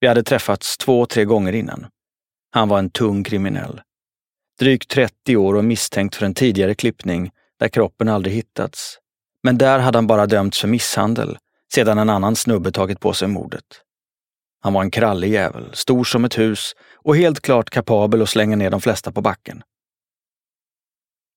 Vi 0.00 0.06
hade 0.06 0.22
träffats 0.22 0.78
två, 0.78 1.06
tre 1.06 1.24
gånger 1.24 1.52
innan. 1.52 1.86
Han 2.50 2.68
var 2.68 2.78
en 2.78 2.90
tung 2.90 3.24
kriminell. 3.24 3.80
Drygt 4.58 4.90
30 4.90 5.36
år 5.36 5.54
och 5.54 5.64
misstänkt 5.64 6.14
för 6.14 6.26
en 6.26 6.34
tidigare 6.34 6.74
klippning 6.74 7.30
där 7.58 7.68
kroppen 7.68 8.08
aldrig 8.08 8.34
hittats. 8.34 8.98
Men 9.42 9.58
där 9.58 9.78
hade 9.78 9.98
han 9.98 10.06
bara 10.06 10.26
dömts 10.26 10.60
för 10.60 10.68
misshandel 10.68 11.38
sedan 11.74 11.98
en 11.98 12.10
annan 12.10 12.36
snubbe 12.36 12.72
tagit 12.72 13.00
på 13.00 13.12
sig 13.12 13.28
mordet. 13.28 13.64
Han 14.60 14.72
var 14.72 14.82
en 14.82 14.90
krallig 14.90 15.32
jävel, 15.32 15.70
stor 15.72 16.04
som 16.04 16.24
ett 16.24 16.38
hus 16.38 16.74
och 16.94 17.16
helt 17.16 17.40
klart 17.40 17.70
kapabel 17.70 18.22
att 18.22 18.28
slänga 18.28 18.56
ner 18.56 18.70
de 18.70 18.80
flesta 18.80 19.12
på 19.12 19.20
backen. 19.20 19.62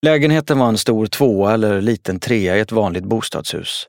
Lägenheten 0.01 0.59
var 0.59 0.67
en 0.67 0.77
stor 0.77 1.07
tvåa 1.07 1.53
eller 1.53 1.81
liten 1.81 2.19
trea 2.19 2.57
i 2.57 2.59
ett 2.59 2.71
vanligt 2.71 3.03
bostadshus. 3.03 3.87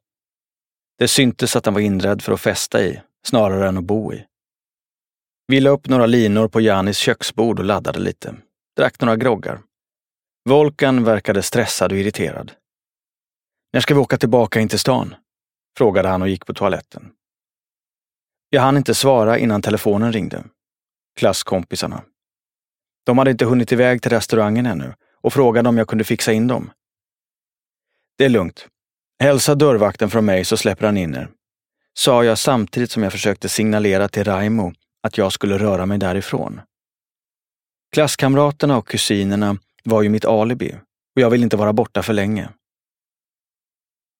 Det 0.98 1.08
syntes 1.08 1.56
att 1.56 1.64
den 1.64 1.74
var 1.74 1.80
inredd 1.80 2.22
för 2.22 2.32
att 2.32 2.40
festa 2.40 2.84
i, 2.84 3.00
snarare 3.26 3.68
än 3.68 3.78
att 3.78 3.84
bo 3.84 4.12
i. 4.12 4.24
Vi 5.46 5.60
la 5.60 5.70
upp 5.70 5.88
några 5.88 6.06
linor 6.06 6.48
på 6.48 6.60
Janis 6.60 6.96
köksbord 6.96 7.58
och 7.58 7.64
laddade 7.64 7.98
lite. 7.98 8.34
Drack 8.76 9.00
några 9.00 9.16
groggar. 9.16 9.60
Volkan 10.48 11.04
verkade 11.04 11.42
stressad 11.42 11.92
och 11.92 11.98
irriterad. 11.98 12.52
När 13.72 13.80
ska 13.80 13.94
vi 13.94 14.00
åka 14.00 14.16
tillbaka 14.16 14.60
in 14.60 14.68
till 14.68 14.78
stan? 14.78 15.14
Frågade 15.76 16.08
han 16.08 16.22
och 16.22 16.28
gick 16.28 16.46
på 16.46 16.54
toaletten. 16.54 17.10
Jag 18.50 18.62
hann 18.62 18.76
inte 18.76 18.94
svara 18.94 19.38
innan 19.38 19.62
telefonen 19.62 20.12
ringde. 20.12 20.44
Klasskompisarna. 21.16 22.02
De 23.06 23.18
hade 23.18 23.30
inte 23.30 23.44
hunnit 23.44 23.72
iväg 23.72 24.02
till 24.02 24.10
restaurangen 24.10 24.66
ännu 24.66 24.94
och 25.20 25.32
frågade 25.32 25.68
om 25.68 25.78
jag 25.78 25.88
kunde 25.88 26.04
fixa 26.04 26.32
in 26.32 26.46
dem. 26.46 26.70
Det 28.18 28.24
är 28.24 28.28
lugnt. 28.28 28.68
Hälsa 29.18 29.54
dörrvakten 29.54 30.10
från 30.10 30.24
mig 30.24 30.44
så 30.44 30.56
släpper 30.56 30.86
han 30.86 30.96
in 30.96 31.14
er. 31.14 31.30
Sa 31.94 32.24
jag 32.24 32.38
samtidigt 32.38 32.90
som 32.90 33.02
jag 33.02 33.12
försökte 33.12 33.48
signalera 33.48 34.08
till 34.08 34.24
Raimo 34.24 34.72
att 35.02 35.18
jag 35.18 35.32
skulle 35.32 35.58
röra 35.58 35.86
mig 35.86 35.98
därifrån. 35.98 36.60
Klasskamraterna 37.92 38.76
och 38.76 38.88
kusinerna 38.88 39.58
var 39.84 40.02
ju 40.02 40.08
mitt 40.08 40.24
alibi 40.24 40.74
och 41.16 41.22
jag 41.22 41.30
ville 41.30 41.44
inte 41.44 41.56
vara 41.56 41.72
borta 41.72 42.02
för 42.02 42.12
länge. 42.12 42.48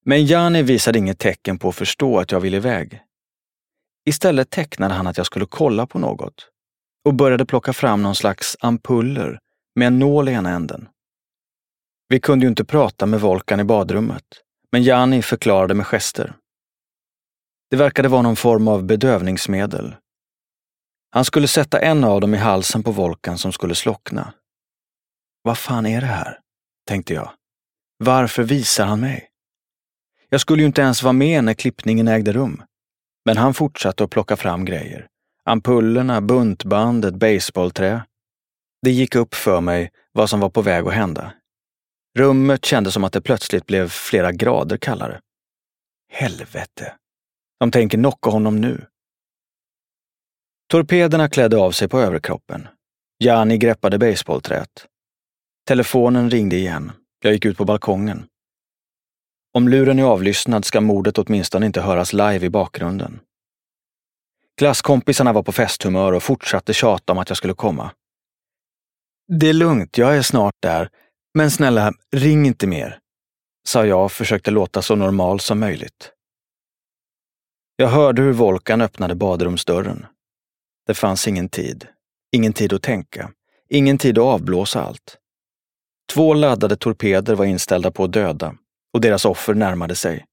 Men 0.04 0.26
Jani 0.26 0.62
visade 0.62 0.98
inget 0.98 1.18
tecken 1.18 1.58
på 1.58 1.68
att 1.68 1.76
förstå 1.76 2.18
att 2.18 2.32
jag 2.32 2.40
ville 2.40 2.56
iväg. 2.56 3.02
Istället 4.08 4.50
tecknade 4.50 4.94
han 4.94 5.06
att 5.06 5.16
jag 5.16 5.26
skulle 5.26 5.46
kolla 5.46 5.86
på 5.86 5.98
något 5.98 6.48
och 7.04 7.14
började 7.14 7.46
plocka 7.46 7.72
fram 7.72 8.02
någon 8.02 8.14
slags 8.14 8.56
ampuller 8.60 9.38
med 9.74 9.86
en 9.86 9.98
nål 9.98 10.28
i 10.28 10.32
ena 10.32 10.50
änden. 10.50 10.88
Vi 12.08 12.20
kunde 12.20 12.44
ju 12.44 12.48
inte 12.48 12.64
prata 12.64 13.06
med 13.06 13.20
Volkan 13.20 13.60
i 13.60 13.64
badrummet, 13.64 14.24
men 14.72 14.82
Jani 14.82 15.22
förklarade 15.22 15.74
med 15.74 15.86
gester. 15.86 16.34
Det 17.70 17.76
verkade 17.76 18.08
vara 18.08 18.22
någon 18.22 18.36
form 18.36 18.68
av 18.68 18.84
bedövningsmedel. 18.84 19.96
Han 21.10 21.24
skulle 21.24 21.48
sätta 21.48 21.80
en 21.80 22.04
av 22.04 22.20
dem 22.20 22.34
i 22.34 22.36
halsen 22.36 22.82
på 22.82 22.90
Volkan 22.90 23.38
som 23.38 23.52
skulle 23.52 23.74
slockna. 23.74 24.32
Vad 25.48 25.58
fan 25.58 25.86
är 25.86 26.00
det 26.00 26.06
här? 26.06 26.40
tänkte 26.86 27.14
jag. 27.14 27.32
Varför 27.98 28.42
visar 28.42 28.86
han 28.86 29.00
mig? 29.00 29.28
Jag 30.28 30.40
skulle 30.40 30.62
ju 30.62 30.66
inte 30.66 30.82
ens 30.82 31.02
vara 31.02 31.12
med 31.12 31.44
när 31.44 31.54
klippningen 31.54 32.08
ägde 32.08 32.32
rum. 32.32 32.62
Men 33.24 33.36
han 33.36 33.54
fortsatte 33.54 34.04
att 34.04 34.10
plocka 34.10 34.36
fram 34.36 34.64
grejer. 34.64 35.08
Ampullerna, 35.44 36.20
buntbandet, 36.20 37.14
baseballträ. 37.14 38.02
Det 38.82 38.90
gick 38.90 39.14
upp 39.14 39.34
för 39.34 39.60
mig 39.60 39.90
vad 40.12 40.30
som 40.30 40.40
var 40.40 40.50
på 40.50 40.62
väg 40.62 40.86
att 40.86 40.94
hända. 40.94 41.32
Rummet 42.18 42.64
kändes 42.64 42.94
som 42.94 43.04
att 43.04 43.12
det 43.12 43.20
plötsligt 43.20 43.66
blev 43.66 43.88
flera 43.88 44.32
grader 44.32 44.76
kallare. 44.76 45.20
Helvete! 46.12 46.94
De 47.60 47.70
tänker 47.70 47.98
knocka 47.98 48.30
honom 48.30 48.60
nu. 48.60 48.86
Torpederna 50.70 51.28
klädde 51.28 51.56
av 51.56 51.72
sig 51.72 51.88
på 51.88 52.00
överkroppen. 52.00 52.68
Jani 53.18 53.58
greppade 53.58 53.98
baseballträt. 53.98 54.86
Telefonen 55.68 56.30
ringde 56.30 56.56
igen. 56.56 56.92
Jag 57.20 57.32
gick 57.32 57.44
ut 57.44 57.56
på 57.56 57.64
balkongen. 57.64 58.26
Om 59.54 59.68
luren 59.68 59.98
är 59.98 60.02
avlyssnad 60.02 60.64
ska 60.64 60.80
mordet 60.80 61.18
åtminstone 61.18 61.66
inte 61.66 61.80
höras 61.80 62.12
live 62.12 62.46
i 62.46 62.50
bakgrunden. 62.50 63.20
Klasskompisarna 64.56 65.32
var 65.32 65.42
på 65.42 65.52
festhumör 65.52 66.12
och 66.12 66.22
fortsatte 66.22 66.74
tjata 66.74 67.12
om 67.12 67.18
att 67.18 67.30
jag 67.30 67.36
skulle 67.36 67.54
komma. 67.54 67.90
Det 69.28 69.48
är 69.48 69.52
lugnt, 69.52 69.98
jag 69.98 70.16
är 70.16 70.22
snart 70.22 70.54
där. 70.60 70.90
Men 71.34 71.50
snälla, 71.50 71.92
ring 72.16 72.46
inte 72.46 72.66
mer, 72.66 72.98
sa 73.68 73.86
jag 73.86 74.04
och 74.04 74.12
försökte 74.12 74.50
låta 74.50 74.82
så 74.82 74.94
normal 74.94 75.40
som 75.40 75.60
möjligt. 75.60 76.12
Jag 77.76 77.88
hörde 77.88 78.22
hur 78.22 78.32
Volkan 78.32 78.80
öppnade 78.80 79.14
badrumsdörren. 79.14 80.06
Det 80.86 80.94
fanns 80.94 81.28
ingen 81.28 81.48
tid. 81.48 81.86
Ingen 82.32 82.52
tid 82.52 82.72
att 82.72 82.82
tänka. 82.82 83.32
Ingen 83.68 83.98
tid 83.98 84.18
att 84.18 84.24
avblåsa 84.24 84.82
allt. 84.82 85.18
Två 86.12 86.34
laddade 86.34 86.76
torpeder 86.76 87.34
var 87.34 87.44
inställda 87.44 87.90
på 87.90 88.04
att 88.04 88.12
döda 88.12 88.54
och 88.94 89.00
deras 89.00 89.24
offer 89.24 89.54
närmade 89.54 89.96
sig. 89.96 90.24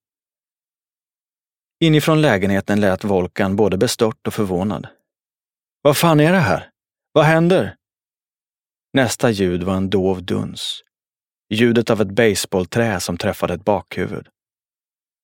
Inifrån 1.79 2.21
lägenheten 2.21 2.81
lät 2.81 3.03
Volkan 3.03 3.55
både 3.55 3.77
bestört 3.77 4.27
och 4.27 4.33
förvånad. 4.33 4.87
Vad 5.81 5.97
fan 5.97 6.19
är 6.19 6.31
det 6.31 6.39
här? 6.39 6.69
Vad 7.11 7.25
händer? 7.25 7.75
Nästa 8.93 9.29
ljud 9.29 9.63
var 9.63 9.75
en 9.75 9.89
dov 9.89 10.23
duns. 10.23 10.81
Ljudet 11.53 11.89
av 11.89 12.01
ett 12.01 12.11
baseballträ 12.11 12.99
som 12.99 13.17
träffade 13.17 13.53
ett 13.53 13.65
bakhuvud. 13.65 14.27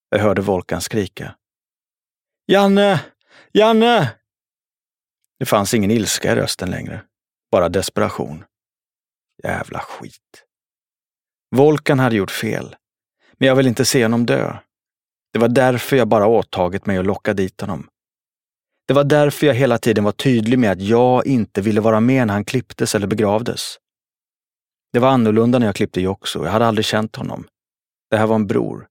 Jag 0.10 0.20
hörde 0.20 0.42
Volkan 0.42 0.82
skrika. 0.82 1.36
Janne! 2.48 3.06
Janne! 3.54 4.16
Det 5.40 5.46
fanns 5.46 5.74
ingen 5.74 5.92
ilska 5.92 6.32
i 6.32 6.36
rösten 6.36 6.72
längre. 6.72 7.02
Bara 7.52 7.70
desperation. 7.70 8.44
Jävla 9.44 9.80
skit. 9.80 10.46
Volkan 11.56 12.00
hade 12.00 12.16
gjort 12.16 12.32
fel. 12.32 12.76
Men 13.38 13.48
jag 13.48 13.56
vill 13.56 13.68
inte 13.68 13.86
se 13.86 14.04
honom 14.04 14.26
dö. 14.26 14.58
Det 15.34 15.40
var 15.40 15.48
därför 15.48 15.96
jag 15.96 16.08
bara 16.08 16.28
åtagit 16.28 16.86
mig 16.86 16.98
att 16.98 17.06
locka 17.06 17.34
dit 17.34 17.62
honom. 17.62 17.88
Det 18.88 18.94
var 18.94 19.04
därför 19.04 19.48
jag 19.48 19.54
hela 19.54 19.78
tiden 19.78 20.04
var 20.04 20.12
tydlig 20.12 20.60
med 20.60 20.72
att 20.72 20.82
jag 20.82 21.28
inte 21.28 21.62
ville 21.62 21.82
vara 21.82 22.00
med 22.00 22.28
när 22.28 22.34
han 22.34 22.46
klipptes 22.46 22.96
eller 22.96 23.08
begravdes. 23.08 23.78
Det 24.94 25.00
var 25.00 25.10
annorlunda 25.10 25.60
när 25.60 25.66
jag 25.66 25.76
klippte 25.76 26.02
Joxo. 26.02 26.46
Jag 26.46 26.52
hade 26.52 26.66
aldrig 26.66 26.86
känt 26.86 27.16
honom. 27.16 27.48
Det 28.10 28.18
här 28.18 28.28
var 28.28 28.36
en 28.36 28.48
bror. 28.48 28.88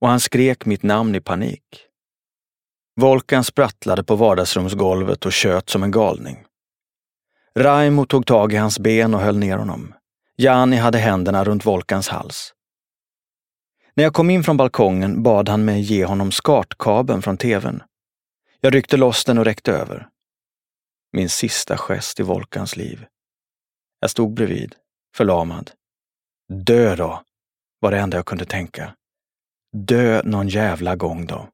Och 0.00 0.08
han 0.08 0.20
skrek 0.20 0.66
mitt 0.66 0.82
namn 0.82 1.14
i 1.14 1.20
panik. 1.20 1.62
Volkan 3.00 3.44
sprattlade 3.44 4.04
på 4.04 4.16
vardagsrumsgolvet 4.16 5.26
och 5.26 5.32
tjöt 5.32 5.70
som 5.70 5.82
en 5.82 5.90
galning. 5.90 6.44
Raimo 7.58 8.06
tog 8.06 8.26
tag 8.26 8.52
i 8.52 8.56
hans 8.56 8.78
ben 8.78 9.14
och 9.14 9.20
höll 9.20 9.38
ner 9.38 9.56
honom. 9.56 9.94
Jani 10.36 10.76
hade 10.76 10.98
händerna 10.98 11.44
runt 11.44 11.66
Volkans 11.66 12.08
hals. 12.08 12.54
När 13.94 14.04
jag 14.04 14.14
kom 14.14 14.30
in 14.30 14.44
från 14.44 14.56
balkongen 14.56 15.22
bad 15.22 15.48
han 15.48 15.64
mig 15.64 15.80
ge 15.80 16.04
honom 16.04 16.32
skartkabeln 16.32 17.22
från 17.22 17.36
tvn. 17.36 17.82
Jag 18.60 18.74
ryckte 18.74 18.96
loss 18.96 19.24
den 19.24 19.38
och 19.38 19.44
räckte 19.44 19.72
över. 19.72 20.08
Min 21.12 21.28
sista 21.28 21.76
gest 21.76 22.20
i 22.20 22.22
Volkans 22.22 22.76
liv. 22.76 23.06
Jag 24.00 24.10
stod 24.10 24.34
bredvid, 24.34 24.74
förlamad. 25.16 25.70
Dö 26.48 26.96
då, 26.96 27.22
var 27.80 27.90
det 27.90 27.98
enda 27.98 28.18
jag 28.18 28.26
kunde 28.26 28.44
tänka. 28.44 28.94
Dö 29.72 30.22
någon 30.24 30.48
jävla 30.48 30.96
gång 30.96 31.26
då. 31.26 31.48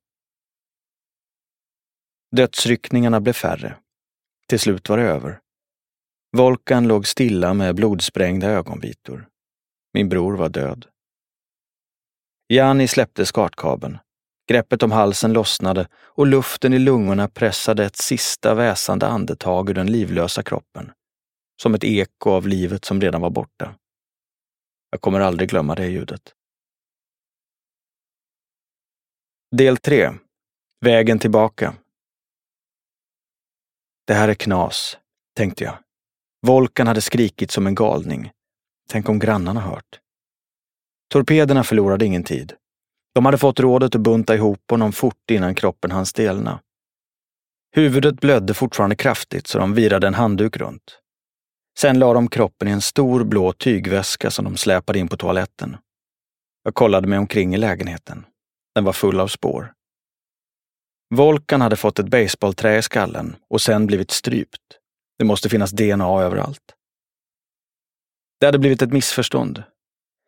Dödsryckningarna 2.36 3.20
blev 3.20 3.32
färre. 3.32 3.76
Till 4.48 4.60
slut 4.60 4.88
var 4.88 4.96
det 4.96 5.04
över. 5.04 5.40
Volkan 6.36 6.88
låg 6.88 7.06
stilla 7.06 7.54
med 7.54 7.74
blodsprängda 7.74 8.46
ögonvitor. 8.46 9.28
Min 9.92 10.08
bror 10.08 10.36
var 10.36 10.48
död. 10.48 10.86
Jani 12.48 12.88
släppte 12.88 13.26
skartkabeln. 13.26 13.98
Greppet 14.48 14.82
om 14.82 14.92
halsen 14.92 15.32
lossnade 15.32 15.88
och 15.94 16.26
luften 16.26 16.72
i 16.72 16.78
lungorna 16.78 17.28
pressade 17.28 17.84
ett 17.84 17.96
sista 17.96 18.54
väsande 18.54 19.06
andetag 19.06 19.70
ur 19.70 19.74
den 19.74 19.92
livlösa 19.92 20.42
kroppen. 20.42 20.92
Som 21.62 21.74
ett 21.74 21.84
eko 21.84 22.30
av 22.30 22.48
livet 22.48 22.84
som 22.84 23.00
redan 23.00 23.20
var 23.20 23.30
borta. 23.30 23.74
Jag 24.90 25.00
kommer 25.00 25.20
aldrig 25.20 25.50
glömma 25.50 25.74
det 25.74 25.86
ljudet. 25.86 26.34
Del 29.56 29.76
3. 29.76 30.10
Vägen 30.80 31.18
tillbaka. 31.18 31.74
Det 34.06 34.14
här 34.14 34.28
är 34.28 34.34
knas, 34.34 34.98
tänkte 35.36 35.64
jag. 35.64 35.83
Volkan 36.46 36.86
hade 36.86 37.00
skrikit 37.00 37.50
som 37.50 37.66
en 37.66 37.74
galning. 37.74 38.30
Tänk 38.90 39.08
om 39.08 39.18
grannarna 39.18 39.60
hört. 39.60 40.00
Torpederna 41.12 41.64
förlorade 41.64 42.04
ingen 42.04 42.24
tid. 42.24 42.52
De 43.14 43.24
hade 43.24 43.38
fått 43.38 43.60
rådet 43.60 43.94
att 43.94 44.00
bunta 44.00 44.34
ihop 44.34 44.70
honom 44.70 44.92
fort 44.92 45.30
innan 45.30 45.54
kroppen 45.54 45.90
hann 45.90 46.06
stelna. 46.06 46.60
Huvudet 47.76 48.20
blödde 48.20 48.54
fortfarande 48.54 48.96
kraftigt 48.96 49.46
så 49.46 49.58
de 49.58 49.74
virade 49.74 50.06
en 50.06 50.14
handduk 50.14 50.56
runt. 50.56 50.98
Sen 51.78 51.98
la 51.98 52.14
de 52.14 52.28
kroppen 52.28 52.68
i 52.68 52.70
en 52.70 52.80
stor 52.80 53.24
blå 53.24 53.52
tygväska 53.52 54.30
som 54.30 54.44
de 54.44 54.56
släpade 54.56 54.98
in 54.98 55.08
på 55.08 55.16
toaletten. 55.16 55.76
Jag 56.64 56.74
kollade 56.74 57.08
mig 57.08 57.18
omkring 57.18 57.54
i 57.54 57.58
lägenheten. 57.58 58.26
Den 58.74 58.84
var 58.84 58.92
full 58.92 59.20
av 59.20 59.28
spår. 59.28 59.72
Volkan 61.14 61.60
hade 61.60 61.76
fått 61.76 61.98
ett 61.98 62.08
baseballträ 62.08 62.78
i 62.78 62.82
skallen 62.82 63.36
och 63.50 63.60
sen 63.60 63.86
blivit 63.86 64.10
strypt. 64.10 64.80
Det 65.18 65.24
måste 65.24 65.48
finnas 65.48 65.70
DNA 65.70 66.22
överallt. 66.22 66.74
Det 68.40 68.46
hade 68.46 68.58
blivit 68.58 68.82
ett 68.82 68.92
missförstånd. 68.92 69.62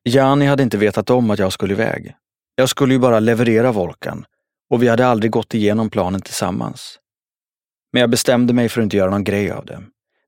Jani 0.05 0.47
hade 0.47 0.63
inte 0.63 0.79
vetat 0.79 1.11
om 1.11 1.31
att 1.31 1.39
jag 1.39 1.53
skulle 1.53 1.75
iväg. 1.75 2.15
Jag 2.55 2.69
skulle 2.69 2.95
ju 2.95 3.01
bara 3.01 3.21
leverera 3.21 3.73
Volkan 3.73 4.27
och 4.71 4.83
vi 4.83 4.89
hade 4.89 5.07
aldrig 5.07 5.33
gått 5.33 5.55
igenom 5.55 5.91
planen 5.91 6.21
tillsammans. 6.21 6.99
Men 7.93 8.01
jag 8.01 8.11
bestämde 8.11 8.53
mig 8.53 8.69
för 8.69 8.81
att 8.81 8.85
inte 8.85 8.97
göra 8.97 9.11
någon 9.11 9.25
grej 9.25 9.51
av 9.51 9.67
det. 9.67 9.83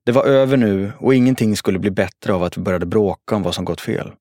Det 0.05 0.11
var 0.11 0.25
över 0.25 0.57
nu 0.57 0.91
och 0.99 1.15
ingenting 1.15 1.57
skulle 1.57 1.79
bli 1.79 1.91
bättre 1.91 2.33
av 2.33 2.43
att 2.43 2.57
vi 2.57 2.61
började 2.61 2.85
bråka 2.85 3.35
om 3.35 3.43
vad 3.43 3.55
som 3.55 3.65
gått 3.65 3.81
fel. 3.81 4.11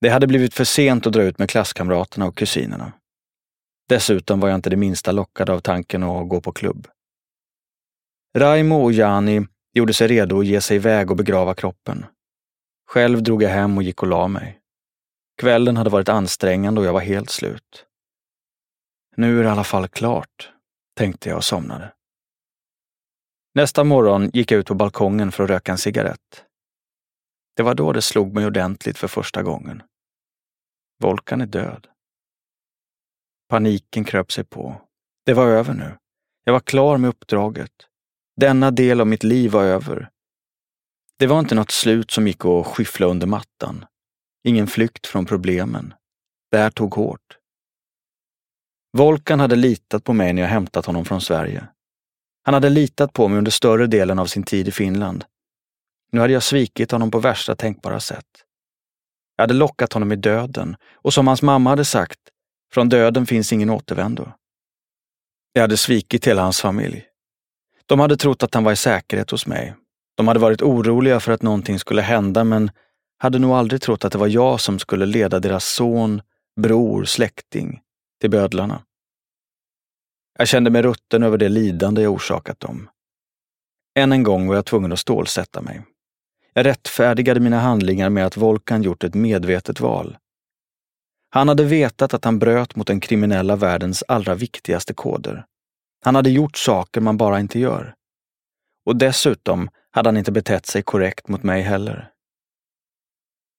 Det 0.00 0.08
hade 0.08 0.26
blivit 0.26 0.54
för 0.54 0.64
sent 0.64 1.06
att 1.06 1.12
dra 1.12 1.22
ut 1.22 1.38
med 1.38 1.50
klasskamraterna 1.50 2.26
och 2.26 2.36
kusinerna. 2.36 2.92
Dessutom 3.88 4.40
var 4.40 4.48
jag 4.48 4.56
inte 4.56 4.70
det 4.70 4.76
minsta 4.76 5.12
lockad 5.12 5.50
av 5.50 5.60
tanken 5.60 6.02
att 6.02 6.28
gå 6.28 6.40
på 6.40 6.52
klubb. 6.52 6.88
Raimo 8.38 8.84
och 8.84 8.92
Jani 8.92 9.46
gjorde 9.74 9.92
sig 9.94 10.08
redo 10.08 10.40
att 10.40 10.46
ge 10.46 10.60
sig 10.60 10.76
iväg 10.76 11.10
och 11.10 11.16
begrava 11.16 11.54
kroppen. 11.54 12.06
Själv 12.90 13.22
drog 13.22 13.42
jag 13.42 13.50
hem 13.50 13.76
och 13.76 13.82
gick 13.82 14.02
och 14.02 14.08
la 14.08 14.28
mig. 14.28 14.60
Kvällen 15.40 15.76
hade 15.76 15.90
varit 15.90 16.08
ansträngande 16.08 16.80
och 16.80 16.86
jag 16.86 16.92
var 16.92 17.00
helt 17.00 17.30
slut. 17.30 17.86
Nu 19.16 19.38
är 19.38 19.42
det 19.42 19.48
i 19.48 19.52
alla 19.52 19.64
fall 19.64 19.88
klart, 19.88 20.52
tänkte 20.96 21.28
jag 21.28 21.36
och 21.36 21.44
somnade. 21.44 21.92
Nästa 23.54 23.84
morgon 23.84 24.30
gick 24.32 24.50
jag 24.50 24.58
ut 24.58 24.66
på 24.66 24.74
balkongen 24.74 25.32
för 25.32 25.44
att 25.44 25.50
röka 25.50 25.72
en 25.72 25.78
cigarett. 25.78 26.44
Det 27.56 27.62
var 27.62 27.74
då 27.74 27.92
det 27.92 28.02
slog 28.02 28.34
mig 28.34 28.46
ordentligt 28.46 28.98
för 28.98 29.08
första 29.08 29.42
gången. 29.42 29.82
Volkan 31.02 31.40
är 31.40 31.46
död. 31.46 31.86
Paniken 33.48 34.04
kröp 34.04 34.32
sig 34.32 34.44
på. 34.44 34.80
Det 35.26 35.34
var 35.34 35.46
över 35.46 35.74
nu. 35.74 35.98
Jag 36.44 36.52
var 36.52 36.60
klar 36.60 36.98
med 36.98 37.08
uppdraget. 37.08 37.87
Denna 38.40 38.70
del 38.70 39.00
av 39.00 39.06
mitt 39.06 39.24
liv 39.24 39.50
var 39.50 39.64
över. 39.64 40.10
Det 41.18 41.26
var 41.26 41.38
inte 41.38 41.54
något 41.54 41.70
slut 41.70 42.10
som 42.10 42.26
gick 42.26 42.44
att 42.44 42.66
skyffla 42.66 43.06
under 43.06 43.26
mattan. 43.26 43.84
Ingen 44.44 44.66
flykt 44.66 45.06
från 45.06 45.26
problemen. 45.26 45.94
Det 46.50 46.58
här 46.58 46.70
tog 46.70 46.94
hårt. 46.94 47.38
Volkan 48.96 49.40
hade 49.40 49.56
litat 49.56 50.04
på 50.04 50.12
mig 50.12 50.32
när 50.32 50.42
jag 50.42 50.48
hämtat 50.48 50.86
honom 50.86 51.04
från 51.04 51.20
Sverige. 51.20 51.68
Han 52.42 52.54
hade 52.54 52.70
litat 52.70 53.12
på 53.12 53.28
mig 53.28 53.38
under 53.38 53.50
större 53.50 53.86
delen 53.86 54.18
av 54.18 54.26
sin 54.26 54.42
tid 54.42 54.68
i 54.68 54.70
Finland. 54.70 55.24
Nu 56.12 56.20
hade 56.20 56.32
jag 56.32 56.42
svikit 56.42 56.90
honom 56.90 57.10
på 57.10 57.18
värsta 57.18 57.56
tänkbara 57.56 58.00
sätt. 58.00 58.44
Jag 59.36 59.42
hade 59.42 59.54
lockat 59.54 59.92
honom 59.92 60.12
i 60.12 60.16
döden 60.16 60.76
och 60.94 61.14
som 61.14 61.26
hans 61.26 61.42
mamma 61.42 61.70
hade 61.70 61.84
sagt, 61.84 62.20
från 62.72 62.88
döden 62.88 63.26
finns 63.26 63.52
ingen 63.52 63.70
återvändo. 63.70 64.32
Jag 65.52 65.62
hade 65.62 65.76
svikit 65.76 66.26
hela 66.26 66.42
hans 66.42 66.60
familj. 66.60 67.07
De 67.88 68.00
hade 68.00 68.16
trott 68.16 68.42
att 68.42 68.54
han 68.54 68.64
var 68.64 68.72
i 68.72 68.76
säkerhet 68.76 69.30
hos 69.30 69.46
mig. 69.46 69.74
De 70.16 70.28
hade 70.28 70.40
varit 70.40 70.62
oroliga 70.62 71.20
för 71.20 71.32
att 71.32 71.42
någonting 71.42 71.78
skulle 71.78 72.02
hända 72.02 72.44
men 72.44 72.70
hade 73.18 73.38
nog 73.38 73.50
aldrig 73.50 73.82
trott 73.82 74.04
att 74.04 74.12
det 74.12 74.18
var 74.18 74.26
jag 74.26 74.60
som 74.60 74.78
skulle 74.78 75.06
leda 75.06 75.40
deras 75.40 75.64
son, 75.64 76.22
bror, 76.60 77.04
släkting 77.04 77.80
till 78.20 78.30
bödlarna. 78.30 78.82
Jag 80.38 80.48
kände 80.48 80.70
mig 80.70 80.82
rutten 80.82 81.22
över 81.22 81.38
det 81.38 81.48
lidande 81.48 82.02
jag 82.02 82.12
orsakat 82.12 82.60
dem. 82.60 82.88
Än 83.98 84.12
en 84.12 84.22
gång 84.22 84.48
var 84.48 84.54
jag 84.54 84.66
tvungen 84.66 84.92
att 84.92 84.98
stålsätta 84.98 85.62
mig. 85.62 85.82
Jag 86.54 86.66
rättfärdigade 86.66 87.40
mina 87.40 87.60
handlingar 87.60 88.10
med 88.10 88.26
att 88.26 88.36
Volkan 88.36 88.82
gjort 88.82 89.04
ett 89.04 89.14
medvetet 89.14 89.80
val. 89.80 90.16
Han 91.30 91.48
hade 91.48 91.64
vetat 91.64 92.14
att 92.14 92.24
han 92.24 92.38
bröt 92.38 92.76
mot 92.76 92.86
den 92.86 93.00
kriminella 93.00 93.56
världens 93.56 94.04
allra 94.08 94.34
viktigaste 94.34 94.94
koder. 94.94 95.44
Han 96.00 96.14
hade 96.14 96.30
gjort 96.30 96.56
saker 96.56 97.00
man 97.00 97.16
bara 97.16 97.40
inte 97.40 97.58
gör. 97.58 97.94
Och 98.86 98.96
dessutom 98.96 99.70
hade 99.90 100.08
han 100.08 100.16
inte 100.16 100.32
betett 100.32 100.66
sig 100.66 100.82
korrekt 100.82 101.28
mot 101.28 101.42
mig 101.42 101.62
heller. 101.62 102.10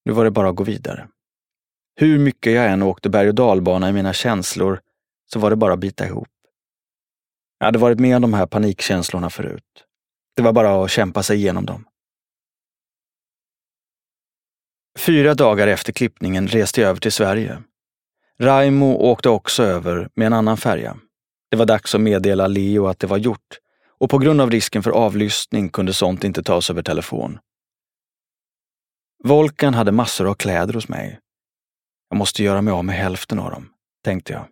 Nu 0.05 0.13
var 0.13 0.23
det 0.23 0.31
bara 0.31 0.49
att 0.49 0.55
gå 0.55 0.63
vidare. 0.63 1.07
Hur 1.95 2.19
mycket 2.19 2.53
jag 2.53 2.71
än 2.71 2.83
åkte 2.83 3.09
berg 3.09 3.27
och 3.27 3.35
dalbana 3.35 3.89
i 3.89 3.93
mina 3.93 4.13
känslor 4.13 4.81
så 5.33 5.39
var 5.39 5.49
det 5.49 5.55
bara 5.55 5.73
att 5.73 5.79
bita 5.79 6.05
ihop. 6.05 6.29
Jag 7.57 7.65
hade 7.65 7.79
varit 7.79 7.99
med 7.99 8.15
om 8.15 8.21
de 8.21 8.33
här 8.33 8.45
panikkänslorna 8.45 9.29
förut. 9.29 9.85
Det 10.35 10.41
var 10.41 10.53
bara 10.53 10.83
att 10.83 10.91
kämpa 10.91 11.23
sig 11.23 11.37
igenom 11.37 11.65
dem. 11.65 11.85
Fyra 14.99 15.33
dagar 15.33 15.67
efter 15.67 15.93
klippningen 15.93 16.47
reste 16.47 16.81
jag 16.81 16.89
över 16.89 16.99
till 16.99 17.11
Sverige. 17.11 17.63
Raimo 18.39 18.93
åkte 18.93 19.29
också 19.29 19.63
över 19.63 20.09
med 20.15 20.27
en 20.27 20.33
annan 20.33 20.57
färja. 20.57 20.97
Det 21.49 21.57
var 21.57 21.65
dags 21.65 21.95
att 21.95 22.01
meddela 22.01 22.47
Leo 22.47 22.87
att 22.87 22.99
det 22.99 23.07
var 23.07 23.17
gjort 23.17 23.59
och 23.99 24.09
på 24.09 24.17
grund 24.17 24.41
av 24.41 24.51
risken 24.51 24.83
för 24.83 24.91
avlyssning 24.91 25.69
kunde 25.69 25.93
sånt 25.93 26.23
inte 26.23 26.43
tas 26.43 26.69
över 26.69 26.81
telefon. 26.81 27.39
Volkan 29.23 29.73
hade 29.73 29.91
massor 29.91 30.27
av 30.29 30.33
kläder 30.33 30.73
hos 30.73 30.87
mig. 30.87 31.19
Jag 32.09 32.17
måste 32.17 32.43
göra 32.43 32.61
mig 32.61 32.71
av 32.71 32.85
med 32.85 32.95
hälften 32.95 33.39
av 33.39 33.51
dem, 33.51 33.69
tänkte 34.03 34.33
jag. 34.33 34.45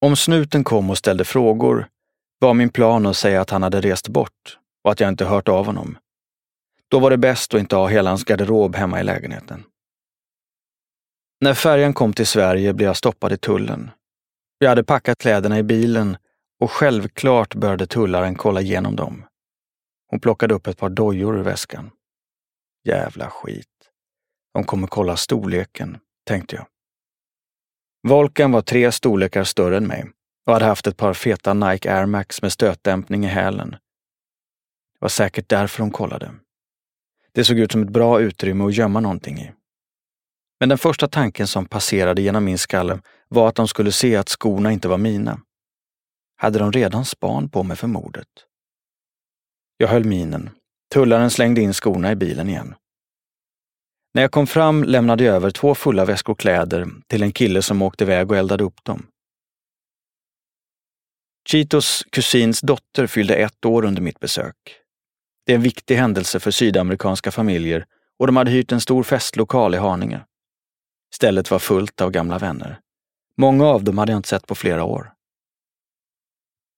Om 0.00 0.16
snuten 0.16 0.64
kom 0.64 0.90
och 0.90 0.98
ställde 0.98 1.24
frågor 1.24 1.88
var 2.38 2.54
min 2.54 2.70
plan 2.70 3.06
att 3.06 3.16
säga 3.16 3.40
att 3.40 3.50
han 3.50 3.62
hade 3.62 3.80
rest 3.80 4.08
bort 4.08 4.58
och 4.84 4.92
att 4.92 5.00
jag 5.00 5.08
inte 5.08 5.24
hört 5.24 5.48
av 5.48 5.66
honom. 5.66 5.98
Då 6.88 6.98
var 6.98 7.10
det 7.10 7.18
bäst 7.18 7.54
att 7.54 7.60
inte 7.60 7.76
ha 7.76 7.88
hela 7.88 8.10
hans 8.10 8.24
garderob 8.24 8.76
hemma 8.76 9.00
i 9.00 9.04
lägenheten. 9.04 9.64
När 11.40 11.54
färjan 11.54 11.94
kom 11.94 12.12
till 12.12 12.26
Sverige 12.26 12.72
blev 12.72 12.86
jag 12.86 12.96
stoppad 12.96 13.32
i 13.32 13.36
tullen. 13.36 13.90
Jag 14.62 14.68
hade 14.68 14.84
packat 14.84 15.18
kläderna 15.18 15.58
i 15.58 15.62
bilen 15.62 16.16
och 16.60 16.70
självklart 16.70 17.54
började 17.54 17.86
tullaren 17.86 18.34
kolla 18.34 18.60
igenom 18.60 18.96
dem. 18.96 19.24
Hon 20.06 20.20
plockade 20.20 20.54
upp 20.54 20.66
ett 20.66 20.78
par 20.78 20.90
dojor 20.90 21.38
ur 21.38 21.42
väskan. 21.42 21.90
Jävla 22.84 23.30
skit. 23.30 23.66
De 24.54 24.64
kommer 24.64 24.86
kolla 24.86 25.16
storleken, 25.16 25.98
tänkte 26.26 26.56
jag. 26.56 26.66
Volkan 28.08 28.52
var 28.52 28.62
tre 28.62 28.92
storlekar 28.92 29.44
större 29.44 29.76
än 29.76 29.86
mig 29.86 30.04
och 30.46 30.52
hade 30.52 30.64
haft 30.64 30.86
ett 30.86 30.96
par 30.96 31.14
feta 31.14 31.54
Nike 31.54 31.94
Air 31.94 32.06
Max 32.06 32.42
med 32.42 32.52
stötdämpning 32.52 33.24
i 33.24 33.28
hälen. 33.28 33.70
Det 33.70 34.98
var 34.98 35.08
säkert 35.08 35.48
därför 35.48 35.82
de 35.82 35.90
kollade. 35.90 36.34
Det 37.32 37.44
såg 37.44 37.58
ut 37.58 37.72
som 37.72 37.82
ett 37.82 37.88
bra 37.88 38.20
utrymme 38.20 38.64
att 38.64 38.74
gömma 38.74 39.00
någonting 39.00 39.38
i. 39.38 39.52
Men 40.60 40.68
den 40.68 40.78
första 40.78 41.08
tanken 41.08 41.46
som 41.46 41.66
passerade 41.66 42.22
genom 42.22 42.44
min 42.44 42.58
skalle 42.58 43.00
var 43.28 43.48
att 43.48 43.54
de 43.54 43.68
skulle 43.68 43.92
se 43.92 44.16
att 44.16 44.28
skorna 44.28 44.72
inte 44.72 44.88
var 44.88 44.98
mina. 44.98 45.40
Hade 46.36 46.58
de 46.58 46.72
redan 46.72 47.04
span 47.04 47.48
på 47.48 47.62
mig 47.62 47.76
för 47.76 47.86
mordet? 47.86 48.28
Jag 49.76 49.88
höll 49.88 50.04
minen. 50.04 50.50
Tullaren 50.94 51.30
slängde 51.30 51.60
in 51.60 51.74
skorna 51.74 52.12
i 52.12 52.16
bilen 52.16 52.48
igen. 52.48 52.74
När 54.14 54.22
jag 54.22 54.30
kom 54.30 54.46
fram 54.46 54.84
lämnade 54.84 55.24
jag 55.24 55.36
över 55.36 55.50
två 55.50 55.74
fulla 55.74 56.04
väskor 56.04 56.34
kläder 56.34 56.88
till 57.06 57.22
en 57.22 57.32
kille 57.32 57.62
som 57.62 57.82
åkte 57.82 58.04
iväg 58.04 58.30
och 58.30 58.36
eldade 58.36 58.64
upp 58.64 58.84
dem. 58.84 59.06
Chitos 61.48 62.04
kusins 62.12 62.60
dotter 62.60 63.06
fyllde 63.06 63.34
ett 63.34 63.64
år 63.64 63.84
under 63.84 64.02
mitt 64.02 64.20
besök. 64.20 64.56
Det 65.46 65.52
är 65.52 65.56
en 65.56 65.62
viktig 65.62 65.96
händelse 65.96 66.40
för 66.40 66.50
sydamerikanska 66.50 67.30
familjer 67.30 67.86
och 68.18 68.26
de 68.26 68.36
hade 68.36 68.50
hyrt 68.50 68.72
en 68.72 68.80
stor 68.80 69.02
festlokal 69.02 69.74
i 69.74 69.78
Haninge. 69.78 70.20
Stället 71.14 71.50
var 71.50 71.58
fullt 71.58 72.00
av 72.00 72.10
gamla 72.10 72.38
vänner. 72.38 72.80
Många 73.36 73.66
av 73.66 73.84
dem 73.84 73.98
hade 73.98 74.12
jag 74.12 74.18
inte 74.18 74.28
sett 74.28 74.46
på 74.46 74.54
flera 74.54 74.84
år. 74.84 75.12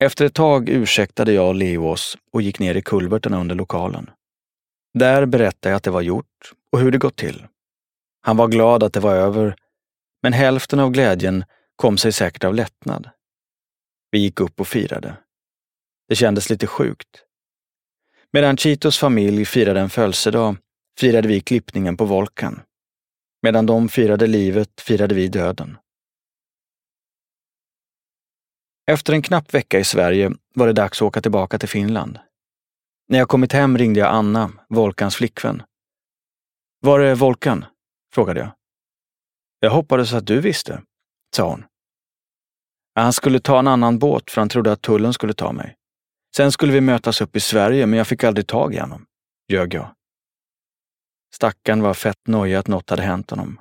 Efter 0.04 0.24
ett 0.24 0.34
tag 0.34 0.68
ursäktade 0.68 1.32
jag 1.32 1.56
Leo 1.56 1.88
oss 1.88 2.18
och 2.32 2.42
gick 2.42 2.58
ner 2.58 2.74
i 2.74 2.82
kulverterna 2.82 3.40
under 3.40 3.54
lokalen. 3.54 4.10
Där 4.94 5.26
berättade 5.26 5.72
jag 5.72 5.76
att 5.76 5.82
det 5.82 5.90
var 5.90 6.02
gjort 6.02 6.52
och 6.72 6.80
hur 6.80 6.90
det 6.90 6.98
gått 6.98 7.16
till. 7.16 7.46
Han 8.20 8.36
var 8.36 8.48
glad 8.48 8.82
att 8.82 8.92
det 8.92 9.00
var 9.00 9.14
över, 9.14 9.56
men 10.22 10.32
hälften 10.32 10.80
av 10.80 10.90
glädjen 10.90 11.44
kom 11.76 11.98
sig 11.98 12.12
säkert 12.12 12.44
av 12.44 12.54
lättnad. 12.54 13.10
Vi 14.10 14.18
gick 14.18 14.40
upp 14.40 14.60
och 14.60 14.68
firade. 14.68 15.16
Det 16.08 16.14
kändes 16.14 16.50
lite 16.50 16.66
sjukt. 16.66 17.24
Medan 18.32 18.56
Chitos 18.56 18.98
familj 18.98 19.44
firade 19.44 19.80
en 19.80 19.90
födelsedag 19.90 20.56
firade 20.98 21.28
vi 21.28 21.40
klippningen 21.40 21.96
på 21.96 22.04
Volkan. 22.04 22.60
Medan 23.42 23.66
de 23.66 23.88
firade 23.88 24.26
livet 24.26 24.80
firade 24.80 25.14
vi 25.14 25.28
döden. 25.28 25.78
Efter 28.86 29.12
en 29.12 29.22
knapp 29.22 29.54
vecka 29.54 29.78
i 29.78 29.84
Sverige 29.84 30.32
var 30.54 30.66
det 30.66 30.72
dags 30.72 30.98
att 30.98 31.06
åka 31.06 31.20
tillbaka 31.20 31.58
till 31.58 31.68
Finland. 31.68 32.18
När 33.08 33.18
jag 33.18 33.28
kommit 33.28 33.52
hem 33.52 33.78
ringde 33.78 34.00
jag 34.00 34.08
Anna, 34.08 34.52
Volkans 34.68 35.16
flickvän. 35.16 35.62
Var 36.80 37.00
är 37.00 37.14
Volkan? 37.14 37.64
frågade 38.14 38.40
jag. 38.40 38.50
Jag 39.60 39.70
hoppades 39.70 40.12
att 40.12 40.26
du 40.26 40.40
visste, 40.40 40.82
sa 41.36 41.48
hon. 41.48 41.64
Han 42.94 43.12
skulle 43.12 43.40
ta 43.40 43.58
en 43.58 43.68
annan 43.68 43.98
båt 43.98 44.30
för 44.30 44.40
han 44.40 44.48
trodde 44.48 44.72
att 44.72 44.82
tullen 44.82 45.12
skulle 45.12 45.34
ta 45.34 45.52
mig. 45.52 45.76
Sen 46.36 46.52
skulle 46.52 46.72
vi 46.72 46.80
mötas 46.80 47.20
upp 47.20 47.36
i 47.36 47.40
Sverige, 47.40 47.86
men 47.86 47.96
jag 47.96 48.06
fick 48.06 48.24
aldrig 48.24 48.46
tag 48.46 48.74
i 48.74 48.78
honom, 48.78 49.06
ljög 49.48 49.74
jag. 49.74 49.94
Stackarn 51.34 51.82
var 51.82 51.94
fett 51.94 52.26
nojig 52.28 52.54
att 52.54 52.68
något 52.68 52.90
hade 52.90 53.02
hänt 53.02 53.30
honom. 53.30 53.60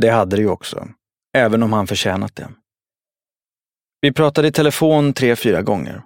Det 0.00 0.10
hade 0.10 0.36
det 0.36 0.42
ju 0.42 0.48
också, 0.48 0.88
även 1.36 1.62
om 1.62 1.72
han 1.72 1.86
förtjänat 1.86 2.36
det. 2.36 2.48
Vi 4.00 4.12
pratade 4.12 4.48
i 4.48 4.52
telefon 4.52 5.12
tre, 5.12 5.36
fyra 5.36 5.62
gånger. 5.62 6.02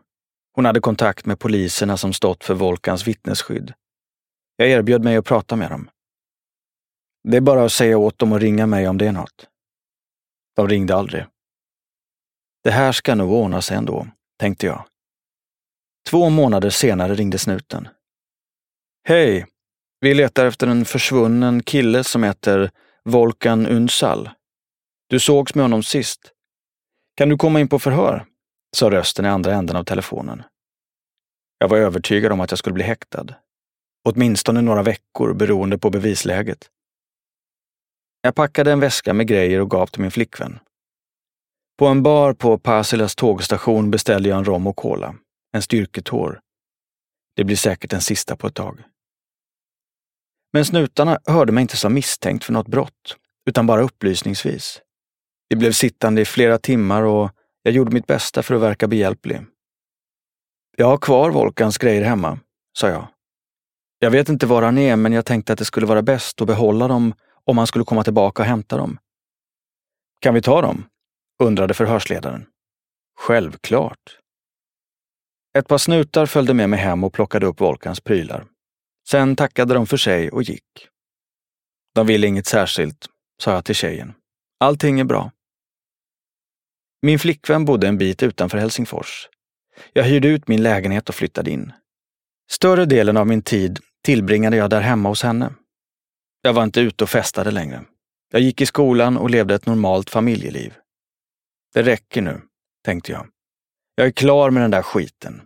Hon 0.55 0.65
hade 0.65 0.81
kontakt 0.81 1.27
med 1.27 1.39
poliserna 1.39 1.97
som 1.97 2.13
stått 2.13 2.45
för 2.45 2.55
Volkans 2.55 3.07
vittnesskydd. 3.07 3.75
Jag 4.57 4.69
erbjöd 4.69 5.05
mig 5.05 5.17
att 5.17 5.25
prata 5.25 5.57
med 5.57 5.71
dem. 5.71 5.91
Det 7.29 7.37
är 7.37 7.41
bara 7.41 7.65
att 7.65 7.73
säga 7.73 7.99
åt 7.99 8.19
dem 8.19 8.33
att 8.33 8.41
ringa 8.41 8.67
mig 8.67 8.89
om 8.89 8.99
det 8.99 9.07
är 9.07 9.13
något. 9.13 9.49
De 10.57 10.69
ringde 10.69 10.95
aldrig. 10.95 11.25
Det 12.65 12.71
här 12.71 12.93
ska 12.93 13.15
nog 13.15 13.33
ordna 13.33 13.63
sig 13.63 13.77
ändå, 13.77 14.07
tänkte 14.39 14.67
jag. 14.67 14.85
Två 16.11 16.31
månader 16.31 16.71
senare 16.71 17.15
ringde 17.15 17.39
snuten. 17.39 17.89
Hej! 19.05 19.47
Vi 20.01 20.15
letar 20.15 20.47
efter 20.47 20.67
en 20.67 20.85
försvunnen 20.85 21.63
kille 21.63 22.05
som 22.05 22.23
heter 22.23 22.71
Volkan 23.05 23.67
Unsal. 23.67 24.31
Du 25.09 25.21
sågs 25.21 25.55
med 25.55 25.65
honom 25.65 25.83
sist. 25.83 26.33
Kan 27.17 27.29
du 27.29 27.37
komma 27.37 27.61
in 27.61 27.69
på 27.69 27.79
förhör? 27.79 28.27
sa 28.77 28.91
rösten 28.91 29.25
i 29.25 29.29
andra 29.29 29.55
änden 29.55 29.77
av 29.77 29.85
telefonen. 29.85 30.43
Jag 31.59 31.69
var 31.69 31.79
övertygad 31.79 32.33
om 32.33 32.41
att 32.41 32.51
jag 32.51 32.59
skulle 32.59 32.75
bli 32.75 32.85
häktad. 32.85 33.27
Åtminstone 34.05 34.61
några 34.61 34.83
veckor 34.83 35.35
beroende 35.35 35.79
på 35.79 35.91
bevisläget. 35.91 36.71
Jag 38.23 38.35
packade 38.35 38.73
en 38.73 38.81
väska 38.81 39.15
med 39.15 39.27
grejer 39.27 39.61
och 39.61 39.71
gav 39.71 39.87
till 39.87 40.03
min 40.03 40.11
flickvän. 40.11 40.59
På 41.79 41.87
en 41.87 42.03
bar 42.03 42.33
på 42.33 42.59
Pasilas 42.59 43.17
tågstation 43.17 43.91
beställde 43.91 44.29
jag 44.29 44.39
en 44.39 44.45
rom 44.45 44.67
och 44.67 44.77
cola, 44.77 45.15
en 45.53 45.63
styrketår. 45.63 46.41
Det 47.37 47.45
blir 47.45 47.57
säkert 47.57 47.91
den 47.91 48.01
sista 48.01 48.37
på 48.37 48.47
ett 48.47 48.55
tag. 48.55 48.85
Men 50.53 50.65
snutarna 50.65 51.19
hörde 51.27 51.53
mig 51.53 51.63
inte 51.63 51.77
som 51.77 51.95
misstänkt 51.95 52.45
för 52.45 52.53
något 52.53 52.69
brott, 52.69 53.17
utan 53.47 53.67
bara 53.67 53.83
upplysningsvis. 53.83 54.81
Vi 55.49 55.57
blev 55.57 55.73
sittande 55.73 56.21
i 56.21 56.25
flera 56.25 56.59
timmar 56.59 57.03
och 57.03 57.31
jag 57.63 57.75
gjorde 57.75 57.91
mitt 57.91 58.07
bästa 58.07 58.43
för 58.43 58.55
att 58.55 58.61
verka 58.61 58.89
behjälplig. 58.89 59.41
Jag 60.77 60.87
har 60.87 60.99
kvar 60.99 61.31
Volkans 61.31 61.79
grejer 61.79 62.03
hemma, 62.03 62.39
sa 62.79 62.89
jag. 62.89 63.09
Jag 63.99 64.11
vet 64.11 64.29
inte 64.29 64.47
var 64.47 64.63
han 64.63 64.79
är, 64.79 64.97
men 64.97 65.13
jag 65.13 65.27
tänkte 65.27 65.53
att 65.53 65.59
det 65.59 65.65
skulle 65.65 65.87
vara 65.87 66.03
bäst 66.03 66.41
att 66.41 66.47
behålla 66.47 66.89
dem 66.89 67.15
om 67.45 67.59
han 67.59 67.67
skulle 67.67 67.85
komma 67.85 68.05
tillbaka 68.05 68.43
och 68.43 68.49
hämta 68.49 68.77
dem. 68.77 68.99
Kan 70.21 70.35
vi 70.35 70.43
ta 70.43 70.63
dem? 70.63 70.85
undrade 71.43 71.75
förhörsledaren. 71.75 72.47
Självklart. 73.19 74.19
Ett 75.59 75.69
par 75.69 75.79
snutar 75.79 76.27
följde 76.27 76.55
med 76.55 76.71
mig 76.71 76.79
hem 76.79 77.05
och 77.05 77.13
plockade 77.13 77.47
upp 77.47 77.61
Volkans 77.61 78.01
prylar. 78.01 78.47
Sen 79.11 79.37
tackade 79.37 79.75
de 79.75 79.87
för 79.87 79.97
sig 79.97 80.31
och 80.31 80.43
gick. 80.43 80.89
De 81.95 82.07
ville 82.07 82.27
inget 82.27 82.47
särskilt, 82.47 83.07
sa 83.43 83.53
jag 83.53 83.65
till 83.65 83.75
tjejen. 83.75 84.15
Allting 84.61 85.01
är 85.01 85.05
bra. 85.05 85.33
Min 87.03 87.19
flickvän 87.19 87.65
bodde 87.65 87.89
en 87.89 87.99
bit 87.99 88.23
utanför 88.23 88.59
Helsingfors. 88.59 89.29
Jag 89.93 90.05
hyrde 90.05 90.29
ut 90.29 90.49
min 90.49 90.63
lägenhet 90.63 91.09
och 91.09 91.15
flyttade 91.15 91.51
in. 91.51 91.73
Större 92.51 92.85
delen 92.85 93.17
av 93.17 93.27
min 93.27 93.43
tid 93.43 93.79
tillbringade 94.05 94.57
jag 94.57 94.71
där 94.71 94.81
hemma 94.81 95.09
hos 95.09 95.23
henne. 95.23 95.55
Jag 96.43 96.53
var 96.53 96.63
inte 96.63 96.81
ute 96.81 97.05
och 97.05 97.11
festade 97.11 97.51
längre. 97.51 97.85
Jag 98.31 98.41
gick 98.41 98.61
i 98.61 98.67
skolan 98.67 99.17
och 99.17 99.31
levde 99.31 99.55
ett 99.55 99.67
normalt 99.67 100.11
familjeliv. 100.11 100.75
Det 101.75 101.83
räcker 101.83 102.23
nu, 102.23 102.41
tänkte 102.85 103.13
jag. 103.13 103.29
Jag 103.95 104.07
är 104.07 104.11
klar 104.11 104.51
med 104.51 104.63
den 104.63 104.71
där 104.71 104.83
skiten. 104.83 105.43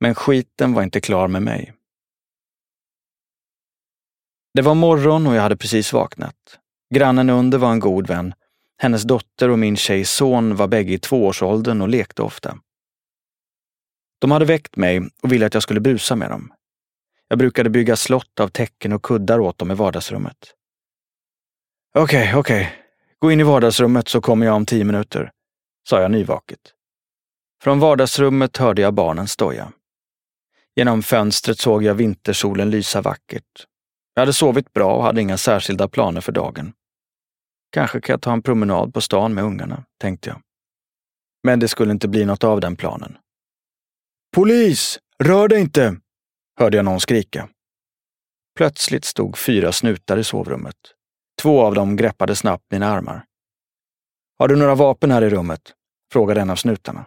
Men 0.00 0.14
skiten 0.14 0.72
var 0.72 0.82
inte 0.82 1.00
klar 1.00 1.28
med 1.28 1.42
mig. 1.42 1.74
Det 4.54 4.62
var 4.62 4.74
morgon 4.74 5.26
och 5.26 5.34
jag 5.34 5.42
hade 5.42 5.56
precis 5.56 5.92
vaknat. 5.92 6.58
Grannen 6.94 7.30
under 7.30 7.58
var 7.58 7.72
en 7.72 7.80
god 7.80 8.06
vän. 8.06 8.34
Hennes 8.78 9.02
dotter 9.02 9.48
och 9.48 9.58
min 9.58 9.76
tjejs 9.76 10.10
son 10.10 10.56
var 10.56 10.68
bägge 10.68 10.92
i 10.92 10.98
tvåårsåldern 10.98 11.82
och 11.82 11.88
lekte 11.88 12.22
ofta. 12.22 12.58
De 14.18 14.30
hade 14.30 14.44
väckt 14.44 14.76
mig 14.76 15.10
och 15.22 15.32
ville 15.32 15.46
att 15.46 15.54
jag 15.54 15.62
skulle 15.62 15.80
busa 15.80 16.16
med 16.16 16.30
dem. 16.30 16.52
Jag 17.28 17.38
brukade 17.38 17.70
bygga 17.70 17.96
slott 17.96 18.40
av 18.40 18.48
täcken 18.48 18.92
och 18.92 19.02
kuddar 19.02 19.40
åt 19.40 19.58
dem 19.58 19.70
i 19.70 19.74
vardagsrummet. 19.74 20.54
Okej, 21.94 22.22
okay, 22.22 22.40
okej. 22.40 22.60
Okay. 22.60 22.72
Gå 23.18 23.32
in 23.32 23.40
i 23.40 23.44
vardagsrummet 23.44 24.08
så 24.08 24.20
kommer 24.20 24.46
jag 24.46 24.54
om 24.54 24.66
tio 24.66 24.84
minuter, 24.84 25.30
sa 25.88 26.00
jag 26.00 26.10
nyvaket. 26.10 26.60
Från 27.62 27.80
vardagsrummet 27.80 28.56
hörde 28.56 28.82
jag 28.82 28.94
barnen 28.94 29.28
stoja. 29.28 29.72
Genom 30.76 31.02
fönstret 31.02 31.58
såg 31.58 31.82
jag 31.82 31.94
vintersolen 31.94 32.70
lysa 32.70 33.02
vackert. 33.02 33.66
Jag 34.14 34.20
hade 34.20 34.32
sovit 34.32 34.72
bra 34.72 34.96
och 34.96 35.02
hade 35.02 35.20
inga 35.20 35.36
särskilda 35.36 35.88
planer 35.88 36.20
för 36.20 36.32
dagen. 36.32 36.72
Kanske 37.70 38.00
kan 38.00 38.12
jag 38.12 38.22
ta 38.22 38.32
en 38.32 38.42
promenad 38.42 38.94
på 38.94 39.00
stan 39.00 39.34
med 39.34 39.44
ungarna, 39.44 39.84
tänkte 40.00 40.28
jag. 40.28 40.40
Men 41.42 41.60
det 41.60 41.68
skulle 41.68 41.92
inte 41.92 42.08
bli 42.08 42.24
något 42.24 42.44
av 42.44 42.60
den 42.60 42.76
planen. 42.76 43.18
Polis! 44.34 44.98
Rör 45.18 45.48
dig 45.48 45.60
inte! 45.60 45.96
hörde 46.58 46.76
jag 46.76 46.84
någon 46.84 47.00
skrika. 47.00 47.48
Plötsligt 48.56 49.04
stod 49.04 49.38
fyra 49.38 49.72
snutar 49.72 50.16
i 50.16 50.24
sovrummet. 50.24 50.76
Två 51.42 51.62
av 51.62 51.74
dem 51.74 51.96
greppade 51.96 52.36
snabbt 52.36 52.64
mina 52.70 52.86
armar. 52.86 53.24
Har 54.38 54.48
du 54.48 54.56
några 54.56 54.74
vapen 54.74 55.10
här 55.10 55.22
i 55.22 55.30
rummet? 55.30 55.74
frågade 56.12 56.40
en 56.40 56.50
av 56.50 56.56
snutarna. 56.56 57.06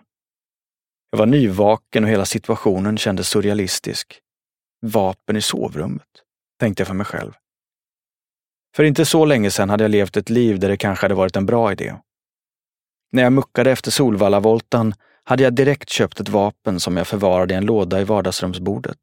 Jag 1.11 1.17
var 1.19 1.25
nyvaken 1.25 2.03
och 2.03 2.09
hela 2.09 2.25
situationen 2.25 2.97
kändes 2.97 3.29
surrealistisk. 3.29 4.19
Vapen 4.81 5.35
i 5.35 5.41
sovrummet, 5.41 6.23
tänkte 6.59 6.81
jag 6.81 6.87
för 6.87 6.95
mig 6.95 7.05
själv. 7.05 7.31
För 8.75 8.83
inte 8.83 9.05
så 9.05 9.25
länge 9.25 9.51
sedan 9.51 9.69
hade 9.69 9.83
jag 9.83 9.91
levt 9.91 10.17
ett 10.17 10.29
liv 10.29 10.59
där 10.59 10.69
det 10.69 10.77
kanske 10.77 11.03
hade 11.03 11.15
varit 11.15 11.35
en 11.35 11.45
bra 11.45 11.71
idé. 11.71 11.95
När 13.11 13.23
jag 13.23 13.33
muckade 13.33 13.71
efter 13.71 13.91
Solvallavoltan 13.91 14.93
hade 15.23 15.43
jag 15.43 15.53
direkt 15.53 15.89
köpt 15.89 16.19
ett 16.19 16.29
vapen 16.29 16.79
som 16.79 16.97
jag 16.97 17.07
förvarade 17.07 17.53
i 17.53 17.57
en 17.57 17.65
låda 17.65 18.01
i 18.01 18.03
vardagsrumsbordet. 18.03 18.97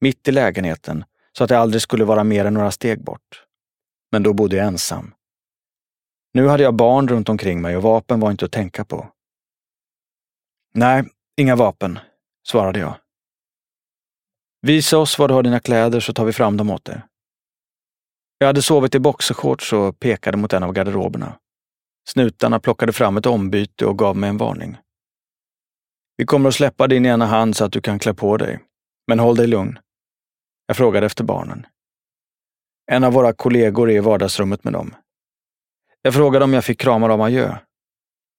Mitt 0.00 0.28
i 0.28 0.32
lägenheten, 0.32 1.04
så 1.32 1.44
att 1.44 1.48
det 1.48 1.58
aldrig 1.58 1.82
skulle 1.82 2.04
vara 2.04 2.24
mer 2.24 2.44
än 2.44 2.54
några 2.54 2.70
steg 2.70 3.04
bort. 3.04 3.44
Men 4.12 4.22
då 4.22 4.32
bodde 4.32 4.56
jag 4.56 4.66
ensam. 4.66 5.14
Nu 6.32 6.48
hade 6.48 6.62
jag 6.62 6.74
barn 6.74 7.08
runt 7.08 7.28
omkring 7.28 7.60
mig 7.60 7.76
och 7.76 7.82
vapen 7.82 8.20
var 8.20 8.30
inte 8.30 8.44
att 8.44 8.52
tänka 8.52 8.84
på. 8.84 9.08
Nej, 10.74 11.04
inga 11.36 11.56
vapen, 11.56 11.98
svarade 12.46 12.78
jag. 12.78 12.94
Visa 14.60 14.98
oss 14.98 15.18
var 15.18 15.28
du 15.28 15.34
har 15.34 15.42
dina 15.42 15.60
kläder 15.60 16.00
så 16.00 16.12
tar 16.12 16.24
vi 16.24 16.32
fram 16.32 16.56
dem 16.56 16.70
åt 16.70 16.84
dig. 16.84 17.02
Jag 18.38 18.46
hade 18.46 18.62
sovit 18.62 18.94
i 18.94 18.98
boxershorts 18.98 19.72
och 19.72 20.00
pekade 20.00 20.36
mot 20.36 20.52
en 20.52 20.62
av 20.62 20.72
garderoberna. 20.72 21.38
Snutarna 22.08 22.60
plockade 22.60 22.92
fram 22.92 23.16
ett 23.16 23.26
ombyte 23.26 23.86
och 23.86 23.98
gav 23.98 24.16
mig 24.16 24.30
en 24.30 24.36
varning. 24.36 24.76
Vi 26.16 26.26
kommer 26.26 26.48
att 26.48 26.54
släppa 26.54 26.86
din 26.86 27.06
ena 27.06 27.26
hand 27.26 27.56
så 27.56 27.64
att 27.64 27.72
du 27.72 27.80
kan 27.80 27.98
klä 27.98 28.14
på 28.14 28.36
dig. 28.36 28.60
Men 29.06 29.18
håll 29.18 29.36
dig 29.36 29.46
lugn. 29.46 29.78
Jag 30.66 30.76
frågade 30.76 31.06
efter 31.06 31.24
barnen. 31.24 31.66
En 32.90 33.04
av 33.04 33.12
våra 33.12 33.32
kollegor 33.32 33.90
är 33.90 33.96
i 33.96 34.00
vardagsrummet 34.00 34.64
med 34.64 34.72
dem. 34.72 34.94
Jag 36.02 36.14
frågade 36.14 36.44
om 36.44 36.54
jag 36.54 36.64
fick 36.64 36.80
krama 36.80 37.08
dem 37.08 37.20
adjö. 37.20 37.56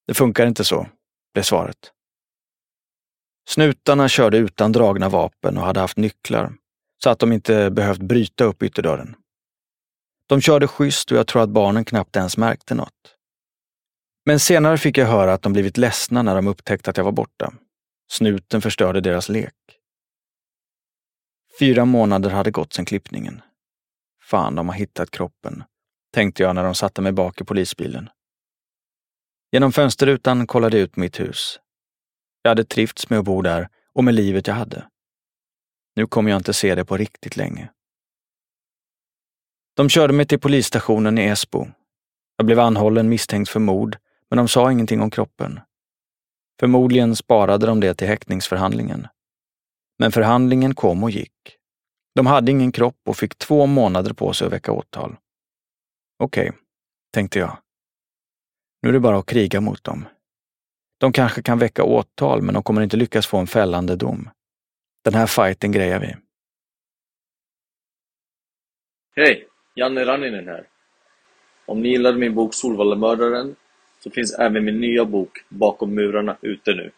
Det 0.08 0.14
funkar 0.14 0.46
inte 0.48 0.64
så, 0.64 0.88
blev 1.34 1.44
svaret. 1.44 1.92
Snutarna 3.50 4.10
körde 4.10 4.38
utan 4.38 4.72
dragna 4.72 5.10
vapen 5.10 5.58
och 5.58 5.64
hade 5.64 5.80
haft 5.80 5.98
nycklar, 5.98 6.54
så 7.04 7.10
att 7.10 7.20
de 7.20 7.32
inte 7.32 7.72
behövt 7.72 8.02
bryta 8.02 8.44
upp 8.44 8.64
ytterdörren. 8.64 9.16
De 10.28 10.42
körde 10.42 10.68
schysst 10.68 11.12
och 11.12 11.18
jag 11.18 11.28
tror 11.28 11.42
att 11.42 11.50
barnen 11.50 11.86
knappt 11.86 12.16
ens 12.16 12.38
märkte 12.38 12.76
något. 12.76 13.16
Men 14.26 14.40
senare 14.40 14.78
fick 14.78 14.98
jag 14.98 15.06
höra 15.06 15.34
att 15.34 15.42
de 15.42 15.54
blivit 15.54 15.78
ledsna 15.78 16.22
när 16.22 16.36
de 16.36 16.48
upptäckte 16.48 16.90
att 16.90 16.98
jag 16.98 17.04
var 17.04 17.12
borta. 17.12 17.54
Snuten 18.12 18.62
förstörde 18.62 19.02
deras 19.02 19.30
lek. 19.30 19.56
Fyra 21.60 21.86
månader 21.86 22.30
hade 22.30 22.52
gått 22.52 22.74
sedan 22.74 22.86
klippningen. 22.86 23.42
Fan, 24.22 24.56
de 24.56 24.70
har 24.70 24.76
hittat 24.76 25.12
kroppen, 25.12 25.64
tänkte 26.14 26.44
jag 26.44 26.56
när 26.56 26.64
de 26.64 26.76
satte 26.76 27.02
mig 27.02 27.12
bak 27.12 27.42
i 27.42 27.44
polisbilen. 27.44 28.10
Genom 29.52 29.72
fönsterrutan 29.72 30.48
kollade 30.48 30.78
jag 30.78 30.84
ut 30.84 30.96
mitt 30.96 31.20
hus. 31.20 31.60
Jag 32.42 32.52
hade 32.52 32.66
trivts 32.66 33.10
med 33.10 33.20
att 33.20 33.26
bo 33.26 33.42
där 33.42 33.70
och 33.94 34.04
med 34.04 34.16
livet 34.16 34.48
jag 34.48 34.56
hade. 34.56 34.90
Nu 35.96 36.08
kommer 36.08 36.32
jag 36.32 36.40
inte 36.40 36.54
se 36.54 36.76
det 36.76 36.86
på 36.86 36.98
riktigt 36.98 37.38
länge. 37.38 37.70
De 39.76 39.90
körde 39.90 40.14
mig 40.14 40.26
till 40.26 40.40
polisstationen 40.40 41.18
i 41.18 41.22
Esbo. 41.22 41.68
Jag 42.38 42.46
blev 42.46 42.60
anhållen 42.60 43.10
misstänkt 43.10 43.50
för 43.50 43.60
mord, 43.60 43.98
men 44.30 44.38
de 44.38 44.48
sa 44.48 44.72
ingenting 44.72 45.02
om 45.02 45.12
kroppen. 45.12 45.60
Förmodligen 46.60 47.16
sparade 47.16 47.66
de 47.66 47.80
det 47.80 47.94
till 47.94 48.08
häktningsförhandlingen. 48.08 49.08
Men 50.00 50.12
förhandlingen 50.12 50.76
kom 50.76 51.04
och 51.04 51.12
gick. 51.12 51.58
De 52.16 52.26
hade 52.26 52.52
ingen 52.52 52.72
kropp 52.72 53.00
och 53.06 53.18
fick 53.18 53.38
två 53.38 53.66
månader 53.66 54.14
på 54.14 54.34
sig 54.34 54.48
att 54.48 54.54
väcka 54.54 54.72
åtal. 54.72 55.16
Okej, 56.20 56.50
okay, 56.50 56.62
tänkte 57.14 57.40
jag. 57.40 57.58
Nu 58.82 58.90
är 58.90 58.94
det 58.94 59.00
bara 59.00 59.20
att 59.20 59.26
kriga 59.26 59.62
mot 59.62 59.84
dem. 59.84 60.06
De 61.00 61.12
kanske 61.12 61.42
kan 61.42 61.60
väcka 61.60 61.84
åtal, 61.84 62.42
men 62.42 62.54
de 62.54 62.64
kommer 62.64 62.82
inte 62.82 62.98
lyckas 62.98 63.28
få 63.28 63.38
en 63.38 63.48
fällande 63.48 63.96
dom. 63.96 64.30
Den 65.04 65.14
här 65.14 65.28
fighten 65.28 65.72
grejar 65.72 66.00
vi. 66.00 66.16
Hej! 69.16 69.48
Janne 69.76 70.06
Ranninen 70.06 70.48
här. 70.48 70.68
Om 71.66 71.82
ni 71.82 71.90
gillade 71.90 72.18
min 72.18 72.36
bok 72.36 72.54
Solvallemördaren 72.54 73.56
så 74.04 74.12
finns 74.12 74.34
även 74.40 74.66
min 74.66 74.80
nya 74.82 75.06
bok 75.06 75.46
Bakom 75.50 75.96
murarna 75.96 76.38
ute 76.42 76.74
nu. 76.74 76.92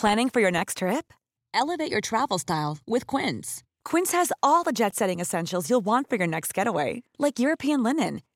Planning 0.00 0.30
for 0.30 0.40
your 0.40 0.50
next 0.50 0.78
trip? 0.78 1.12
Elevate 1.52 1.90
your 1.92 2.00
travel 2.00 2.38
style 2.38 2.78
with 2.86 3.06
Quince. 3.06 3.62
Quince 3.84 4.16
has 4.16 4.32
all 4.42 4.64
the 4.64 4.72
jet-setting 4.72 5.20
essentials 5.20 5.68
you'll 5.68 5.84
want 5.84 6.08
for 6.08 6.16
your 6.16 6.28
next 6.28 6.58
getaway, 6.58 7.02
like 7.18 7.42
European 7.42 7.82
linen, 7.82 8.20